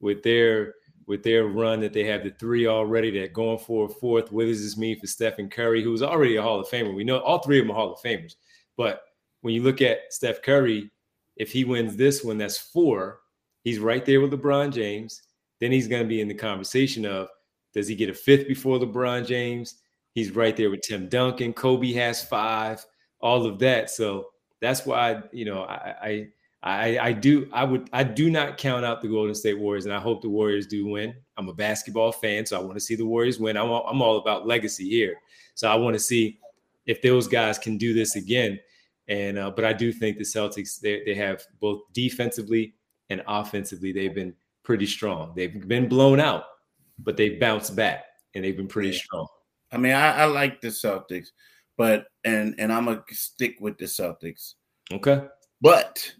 with 0.00 0.22
their 0.22 0.74
with 1.08 1.22
their 1.22 1.46
run 1.46 1.80
that 1.80 1.94
they 1.94 2.04
have 2.04 2.22
the 2.22 2.30
three 2.30 2.66
already 2.66 3.10
that 3.18 3.32
going 3.32 3.58
for 3.58 3.86
a 3.86 3.88
fourth. 3.88 4.30
What 4.30 4.44
does 4.44 4.62
this 4.62 4.76
mean 4.76 5.00
for 5.00 5.06
Stephen 5.06 5.48
Curry, 5.48 5.82
who's 5.82 6.02
already 6.02 6.36
a 6.36 6.42
Hall 6.42 6.60
of 6.60 6.68
Famer? 6.68 6.94
We 6.94 7.02
know 7.02 7.18
all 7.20 7.38
three 7.38 7.58
of 7.58 7.66
them 7.66 7.72
are 7.72 7.78
Hall 7.78 7.94
of 7.94 8.00
Famers. 8.00 8.34
But 8.76 9.00
when 9.40 9.54
you 9.54 9.62
look 9.62 9.80
at 9.80 10.12
Steph 10.12 10.42
Curry, 10.42 10.90
if 11.36 11.50
he 11.50 11.64
wins 11.64 11.96
this 11.96 12.22
one, 12.22 12.36
that's 12.36 12.58
four. 12.58 13.20
He's 13.64 13.78
right 13.78 14.04
there 14.04 14.20
with 14.20 14.32
LeBron 14.32 14.70
James. 14.70 15.22
Then 15.60 15.72
he's 15.72 15.88
going 15.88 16.02
to 16.02 16.08
be 16.08 16.20
in 16.20 16.28
the 16.28 16.34
conversation 16.34 17.06
of 17.06 17.28
does 17.72 17.88
he 17.88 17.94
get 17.94 18.10
a 18.10 18.14
fifth 18.14 18.46
before 18.46 18.78
LeBron 18.78 19.26
James? 19.26 19.76
He's 20.12 20.32
right 20.32 20.56
there 20.56 20.70
with 20.70 20.82
Tim 20.82 21.08
Duncan. 21.08 21.54
Kobe 21.54 21.92
has 21.92 22.22
five. 22.22 22.84
all 23.20 23.46
of 23.46 23.58
that. 23.60 23.90
So 23.90 24.26
that's 24.60 24.84
why 24.84 25.22
you 25.32 25.46
know 25.46 25.62
I, 25.62 25.94
I 26.02 26.28
I, 26.62 26.98
I 26.98 27.12
do 27.12 27.48
I 27.52 27.64
would 27.64 27.88
I 27.92 28.02
do 28.02 28.30
not 28.30 28.58
count 28.58 28.84
out 28.84 29.00
the 29.00 29.08
Golden 29.08 29.34
State 29.34 29.58
Warriors, 29.58 29.84
and 29.84 29.94
I 29.94 30.00
hope 30.00 30.22
the 30.22 30.28
Warriors 30.28 30.66
do 30.66 30.86
win. 30.86 31.14
I'm 31.36 31.48
a 31.48 31.54
basketball 31.54 32.10
fan, 32.10 32.46
so 32.46 32.58
I 32.58 32.62
want 32.62 32.74
to 32.74 32.80
see 32.80 32.96
the 32.96 33.06
Warriors 33.06 33.38
win. 33.38 33.56
I'm 33.56 33.70
all, 33.70 33.86
I'm 33.86 34.02
all 34.02 34.18
about 34.18 34.46
legacy 34.46 34.88
here, 34.88 35.14
so 35.54 35.68
I 35.68 35.76
want 35.76 35.94
to 35.94 36.00
see 36.00 36.40
if 36.86 37.00
those 37.00 37.28
guys 37.28 37.58
can 37.58 37.78
do 37.78 37.94
this 37.94 38.16
again. 38.16 38.58
And 39.06 39.38
uh, 39.38 39.50
but 39.50 39.64
I 39.64 39.72
do 39.72 39.92
think 39.92 40.18
the 40.18 40.24
Celtics 40.24 40.80
they 40.80 41.04
they 41.04 41.14
have 41.14 41.44
both 41.60 41.82
defensively 41.92 42.74
and 43.08 43.22
offensively 43.28 43.92
they've 43.92 44.14
been 44.14 44.34
pretty 44.64 44.86
strong. 44.86 45.32
They've 45.36 45.66
been 45.66 45.88
blown 45.88 46.18
out, 46.18 46.44
but 46.98 47.16
they've 47.16 47.38
bounced 47.38 47.76
back 47.76 48.04
and 48.34 48.44
they've 48.44 48.56
been 48.56 48.68
pretty 48.68 48.92
strong. 48.92 49.26
I 49.70 49.76
mean, 49.76 49.92
I, 49.92 50.22
I 50.22 50.24
like 50.24 50.60
the 50.60 50.68
Celtics, 50.68 51.28
but 51.76 52.06
and 52.24 52.54
and 52.58 52.72
I'm 52.72 52.86
gonna 52.86 53.02
stick 53.10 53.56
with 53.60 53.78
the 53.78 53.84
Celtics. 53.84 54.54
Okay, 54.92 55.22
but 55.60 56.12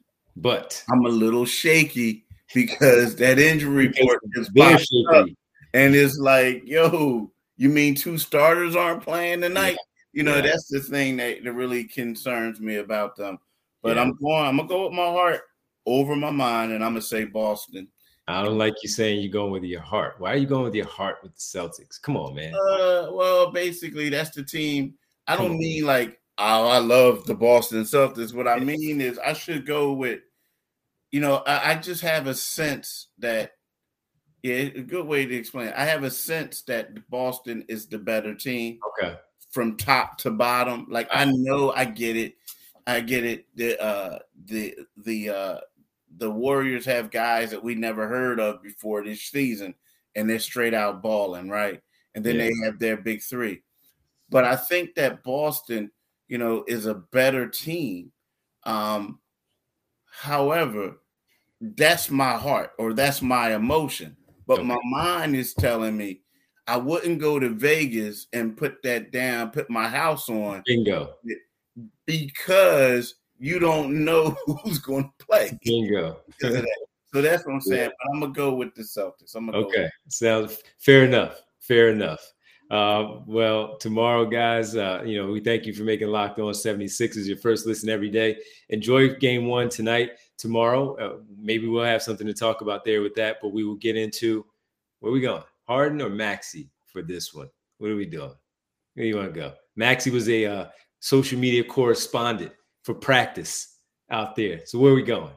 but 0.42 0.82
I'm 0.90 1.04
a 1.04 1.10
little 1.10 1.44
shaky 1.44 2.24
because 2.54 3.16
that 3.16 3.38
injury 3.38 3.88
report 3.88 4.20
is 4.34 4.48
popped 4.56 4.86
up, 5.14 5.26
and 5.74 5.94
it's 5.94 6.18
like, 6.18 6.62
yo, 6.64 7.30
you 7.56 7.68
mean 7.68 7.94
two 7.94 8.18
starters 8.18 8.76
aren't 8.76 9.02
playing 9.02 9.40
tonight? 9.42 9.72
Yeah. 9.72 9.76
You 10.12 10.22
know, 10.22 10.36
yeah. 10.36 10.42
that's 10.42 10.68
the 10.68 10.80
thing 10.80 11.18
that, 11.18 11.44
that 11.44 11.52
really 11.52 11.84
concerns 11.84 12.60
me 12.60 12.76
about 12.76 13.16
them. 13.16 13.38
But 13.82 13.96
yeah. 13.96 14.02
I'm 14.02 14.14
going, 14.16 14.46
I'm 14.46 14.56
gonna 14.56 14.68
go 14.68 14.84
with 14.84 14.94
my 14.94 15.06
heart 15.06 15.42
over 15.86 16.16
my 16.16 16.30
mind, 16.30 16.72
and 16.72 16.84
I'm 16.84 16.92
gonna 16.92 17.02
say 17.02 17.24
Boston. 17.24 17.88
I 18.26 18.42
don't 18.42 18.58
like 18.58 18.74
you 18.82 18.88
saying 18.88 19.22
you're 19.22 19.32
going 19.32 19.52
with 19.52 19.64
your 19.64 19.80
heart. 19.80 20.16
Why 20.18 20.34
are 20.34 20.36
you 20.36 20.46
going 20.46 20.64
with 20.64 20.74
your 20.74 20.86
heart 20.86 21.16
with 21.22 21.34
the 21.34 21.40
Celtics? 21.40 22.00
Come 22.00 22.16
on, 22.16 22.34
man. 22.34 22.52
Uh, 22.54 23.08
well, 23.12 23.50
basically, 23.50 24.10
that's 24.10 24.30
the 24.30 24.44
team. 24.44 24.94
I 25.26 25.36
don't 25.36 25.58
mean 25.58 25.84
like 25.84 26.18
oh, 26.38 26.68
I 26.68 26.78
love 26.78 27.26
the 27.26 27.34
Boston 27.34 27.82
Celtics. 27.82 28.32
What 28.32 28.48
I 28.48 28.58
mean 28.58 29.00
is 29.00 29.18
I 29.18 29.32
should 29.32 29.66
go 29.66 29.92
with 29.92 30.20
you 31.10 31.20
know, 31.20 31.36
I, 31.46 31.72
I 31.72 31.74
just 31.76 32.02
have 32.02 32.26
a 32.26 32.34
sense 32.34 33.08
that 33.18 33.52
yeah, 34.42 34.54
a 34.54 34.82
good 34.82 35.06
way 35.06 35.26
to 35.26 35.34
explain. 35.34 35.68
It. 35.68 35.74
I 35.76 35.84
have 35.84 36.04
a 36.04 36.10
sense 36.10 36.62
that 36.62 37.08
Boston 37.10 37.64
is 37.68 37.86
the 37.86 37.98
better 37.98 38.34
team. 38.34 38.78
Okay. 39.00 39.16
From 39.50 39.76
top 39.76 40.18
to 40.18 40.30
bottom, 40.30 40.86
like 40.90 41.08
I 41.10 41.24
know, 41.24 41.72
I 41.72 41.86
get 41.86 42.16
it, 42.16 42.34
I 42.86 43.00
get 43.00 43.24
it. 43.24 43.46
The 43.54 43.82
uh, 43.82 44.18
the 44.44 44.76
the 44.98 45.30
uh, 45.30 45.60
the 46.18 46.30
Warriors 46.30 46.84
have 46.84 47.10
guys 47.10 47.50
that 47.50 47.64
we 47.64 47.74
never 47.74 48.06
heard 48.06 48.40
of 48.40 48.62
before 48.62 49.02
this 49.02 49.22
season, 49.22 49.74
and 50.14 50.28
they're 50.28 50.38
straight 50.38 50.74
out 50.74 51.02
balling, 51.02 51.48
right? 51.48 51.80
And 52.14 52.22
then 52.22 52.36
yeah. 52.36 52.44
they 52.44 52.66
have 52.66 52.78
their 52.78 52.98
big 52.98 53.22
three. 53.22 53.62
But 54.28 54.44
I 54.44 54.54
think 54.54 54.94
that 54.96 55.22
Boston, 55.24 55.90
you 56.28 56.36
know, 56.36 56.64
is 56.68 56.84
a 56.84 56.94
better 56.94 57.48
team. 57.48 58.12
Um, 58.64 59.18
However, 60.18 60.96
that's 61.60 62.10
my 62.10 62.32
heart 62.32 62.72
or 62.76 62.92
that's 62.92 63.22
my 63.22 63.54
emotion. 63.54 64.16
But 64.48 64.58
okay. 64.58 64.66
my 64.68 64.78
mind 64.90 65.36
is 65.36 65.54
telling 65.54 65.96
me 65.96 66.22
I 66.66 66.76
wouldn't 66.76 67.20
go 67.20 67.38
to 67.38 67.50
Vegas 67.50 68.26
and 68.32 68.56
put 68.56 68.82
that 68.82 69.12
down, 69.12 69.52
put 69.52 69.70
my 69.70 69.86
house 69.88 70.28
on. 70.28 70.64
Bingo. 70.66 71.14
Because 72.04 73.14
you 73.38 73.60
don't 73.60 74.04
know 74.04 74.36
who's 74.64 74.80
going 74.80 75.04
to 75.04 75.24
play. 75.24 75.56
Bingo. 75.62 76.18
so 76.40 77.22
that's 77.22 77.46
what 77.46 77.54
I'm 77.54 77.60
saying. 77.60 77.90
Yeah. 77.90 78.12
I'm 78.12 78.20
gonna 78.20 78.32
go 78.32 78.54
with 78.54 78.74
the 78.74 78.82
Celtics. 78.82 79.36
I'm 79.36 79.46
gonna 79.46 79.58
okay. 79.58 79.88
Sounds 80.08 80.58
fair 80.78 81.04
enough. 81.04 81.40
Fair 81.60 81.90
enough. 81.90 82.20
Uh, 82.70 83.20
well, 83.26 83.78
tomorrow, 83.78 84.26
guys, 84.26 84.76
uh, 84.76 85.02
you 85.04 85.20
know, 85.20 85.30
we 85.30 85.40
thank 85.40 85.64
you 85.64 85.72
for 85.72 85.84
making 85.84 86.08
Locked 86.08 86.38
On 86.38 86.52
76 86.52 87.16
your 87.26 87.38
first 87.38 87.66
listen 87.66 87.88
every 87.88 88.10
day. 88.10 88.36
Enjoy 88.68 89.14
game 89.14 89.46
one 89.46 89.68
tonight. 89.68 90.10
Tomorrow, 90.36 90.96
uh, 90.96 91.16
maybe 91.40 91.66
we'll 91.66 91.84
have 91.84 92.02
something 92.02 92.26
to 92.26 92.34
talk 92.34 92.60
about 92.60 92.84
there 92.84 93.00
with 93.00 93.14
that, 93.14 93.38
but 93.40 93.52
we 93.52 93.64
will 93.64 93.76
get 93.76 93.96
into 93.96 94.44
where 95.00 95.12
we 95.12 95.20
going? 95.20 95.42
Harden 95.66 96.02
or 96.02 96.10
Maxey 96.10 96.70
for 96.86 97.02
this 97.02 97.32
one? 97.32 97.48
What 97.78 97.90
are 97.90 97.96
we 97.96 98.06
doing? 98.06 98.34
Where 98.94 99.04
do 99.04 99.06
you 99.06 99.16
want 99.16 99.32
to 99.32 99.40
go? 99.40 99.54
Maxey 99.76 100.10
was 100.10 100.28
a 100.28 100.44
uh, 100.44 100.66
social 101.00 101.38
media 101.38 101.64
correspondent 101.64 102.52
for 102.82 102.94
practice 102.94 103.76
out 104.10 104.36
there. 104.36 104.60
So 104.66 104.78
where 104.78 104.92
are 104.92 104.96
we 104.96 105.02
going? 105.02 105.34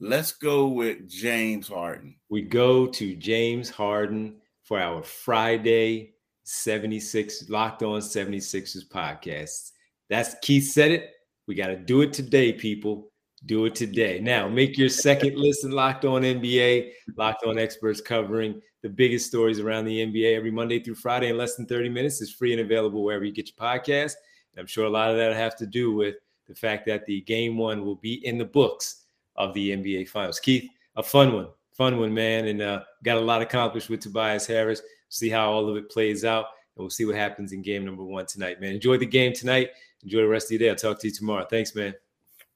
Let's 0.00 0.32
go 0.32 0.68
with 0.68 1.08
James 1.08 1.68
Harden. 1.68 2.16
We 2.28 2.42
go 2.42 2.86
to 2.86 3.16
James 3.16 3.70
Harden 3.70 4.36
for 4.62 4.80
our 4.80 5.02
Friday 5.02 6.13
76 6.44 7.48
Locked 7.48 7.82
On 7.82 8.00
76ers 8.00 8.86
podcast. 8.86 9.72
That's 10.08 10.36
Keith 10.42 10.70
said 10.70 10.92
it. 10.92 11.10
We 11.46 11.54
got 11.54 11.68
to 11.68 11.76
do 11.76 12.02
it 12.02 12.12
today, 12.12 12.52
people. 12.52 13.10
Do 13.46 13.66
it 13.66 13.74
today. 13.74 14.20
Now, 14.20 14.48
make 14.48 14.78
your 14.78 14.88
second 14.88 15.34
listen 15.36 15.70
Locked 15.70 16.04
On 16.04 16.22
NBA, 16.22 16.92
Locked 17.16 17.44
On 17.44 17.58
experts 17.58 18.00
covering 18.00 18.60
the 18.82 18.88
biggest 18.88 19.26
stories 19.26 19.60
around 19.60 19.86
the 19.86 20.06
NBA 20.06 20.36
every 20.36 20.50
Monday 20.50 20.78
through 20.78 20.96
Friday 20.96 21.30
in 21.30 21.38
less 21.38 21.56
than 21.56 21.66
30 21.66 21.88
minutes. 21.88 22.20
It's 22.20 22.30
free 22.30 22.52
and 22.52 22.60
available 22.60 23.02
wherever 23.02 23.24
you 23.24 23.32
get 23.32 23.48
your 23.48 23.66
podcast. 23.66 24.14
And 24.52 24.60
I'm 24.60 24.66
sure 24.66 24.84
a 24.84 24.90
lot 24.90 25.10
of 25.10 25.16
that 25.16 25.34
have 25.34 25.56
to 25.56 25.66
do 25.66 25.92
with 25.92 26.16
the 26.46 26.54
fact 26.54 26.86
that 26.86 27.06
the 27.06 27.22
game 27.22 27.56
one 27.56 27.84
will 27.84 27.96
be 27.96 28.24
in 28.26 28.36
the 28.36 28.44
books 28.44 29.04
of 29.36 29.54
the 29.54 29.70
NBA 29.70 30.08
Finals. 30.08 30.38
Keith, 30.38 30.68
a 30.96 31.02
fun 31.02 31.32
one, 31.32 31.48
fun 31.72 31.98
one, 31.98 32.12
man, 32.12 32.46
and 32.48 32.60
uh, 32.60 32.82
got 33.02 33.16
a 33.16 33.20
lot 33.20 33.40
accomplished 33.40 33.88
with 33.88 34.00
Tobias 34.00 34.46
Harris 34.46 34.82
see 35.14 35.30
how 35.30 35.50
all 35.50 35.68
of 35.68 35.76
it 35.76 35.90
plays 35.90 36.24
out, 36.24 36.46
and 36.76 36.82
we'll 36.82 36.90
see 36.90 37.04
what 37.04 37.16
happens 37.16 37.52
in 37.52 37.62
game 37.62 37.84
number 37.84 38.04
one 38.04 38.26
tonight, 38.26 38.60
man. 38.60 38.74
Enjoy 38.74 38.96
the 38.98 39.06
game 39.06 39.32
tonight. 39.32 39.70
Enjoy 40.02 40.18
the 40.18 40.28
rest 40.28 40.46
of 40.46 40.52
your 40.52 40.58
day. 40.58 40.70
I'll 40.70 40.76
talk 40.76 41.00
to 41.00 41.08
you 41.08 41.14
tomorrow. 41.14 41.46
Thanks, 41.48 41.74
man. 41.74 41.94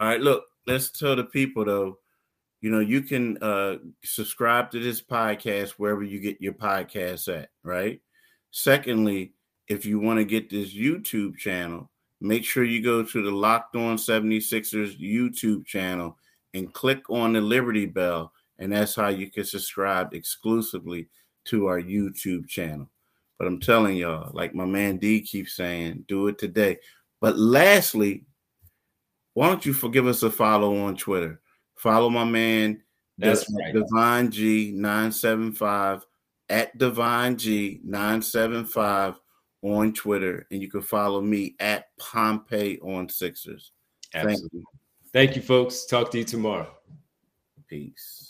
All 0.00 0.08
right, 0.08 0.20
look, 0.20 0.44
let's 0.66 0.90
tell 0.90 1.16
the 1.16 1.24
people 1.24 1.64
though. 1.64 1.98
You 2.60 2.70
know, 2.70 2.80
you 2.80 3.02
can 3.02 3.38
uh, 3.38 3.76
subscribe 4.02 4.70
to 4.72 4.80
this 4.80 5.00
podcast 5.00 5.70
wherever 5.72 6.02
you 6.02 6.18
get 6.18 6.40
your 6.40 6.54
podcasts 6.54 7.32
at, 7.32 7.50
right? 7.62 8.00
Secondly, 8.50 9.34
if 9.68 9.86
you 9.86 10.00
want 10.00 10.18
to 10.18 10.24
get 10.24 10.50
this 10.50 10.74
YouTube 10.74 11.36
channel, 11.36 11.88
make 12.20 12.44
sure 12.44 12.64
you 12.64 12.82
go 12.82 13.04
to 13.04 13.22
the 13.22 13.30
Locked 13.30 13.76
On 13.76 13.96
76ers 13.96 15.00
YouTube 15.00 15.66
channel 15.66 16.16
and 16.54 16.72
click 16.72 17.08
on 17.10 17.32
the 17.32 17.40
Liberty 17.40 17.86
Bell. 17.86 18.32
And 18.58 18.72
that's 18.72 18.96
how 18.96 19.08
you 19.08 19.30
can 19.30 19.44
subscribe 19.44 20.14
exclusively 20.14 21.08
to 21.48 21.66
our 21.66 21.80
YouTube 21.80 22.48
channel. 22.48 22.88
But 23.38 23.46
I'm 23.46 23.60
telling 23.60 23.96
y'all, 23.96 24.30
like 24.34 24.54
my 24.54 24.64
man 24.64 24.96
D 24.96 25.20
keeps 25.20 25.54
saying, 25.54 26.04
do 26.08 26.28
it 26.28 26.38
today. 26.38 26.78
But 27.20 27.38
lastly, 27.38 28.24
why 29.34 29.48
don't 29.48 29.64
you 29.64 29.72
forgive 29.72 30.06
us 30.06 30.22
a 30.22 30.30
follow 30.30 30.76
on 30.84 30.96
Twitter? 30.96 31.40
Follow 31.76 32.10
my 32.10 32.24
man 32.24 32.82
That's 33.18 33.46
right. 33.52 33.72
Divine 33.72 34.30
G975 34.30 36.02
at 36.48 36.76
Divine 36.78 37.36
G975 37.36 39.16
on 39.62 39.92
Twitter. 39.92 40.46
And 40.50 40.60
you 40.60 40.70
can 40.70 40.82
follow 40.82 41.20
me 41.20 41.54
at 41.60 41.86
Pompey 41.98 42.80
on 42.80 43.08
Sixers. 43.08 43.72
Absolutely. 44.14 44.40
Thank 44.42 44.52
you. 44.52 44.64
Thank 45.12 45.36
you, 45.36 45.42
folks. 45.42 45.86
Talk 45.86 46.10
to 46.12 46.18
you 46.18 46.24
tomorrow. 46.24 46.70
Peace. 47.68 48.27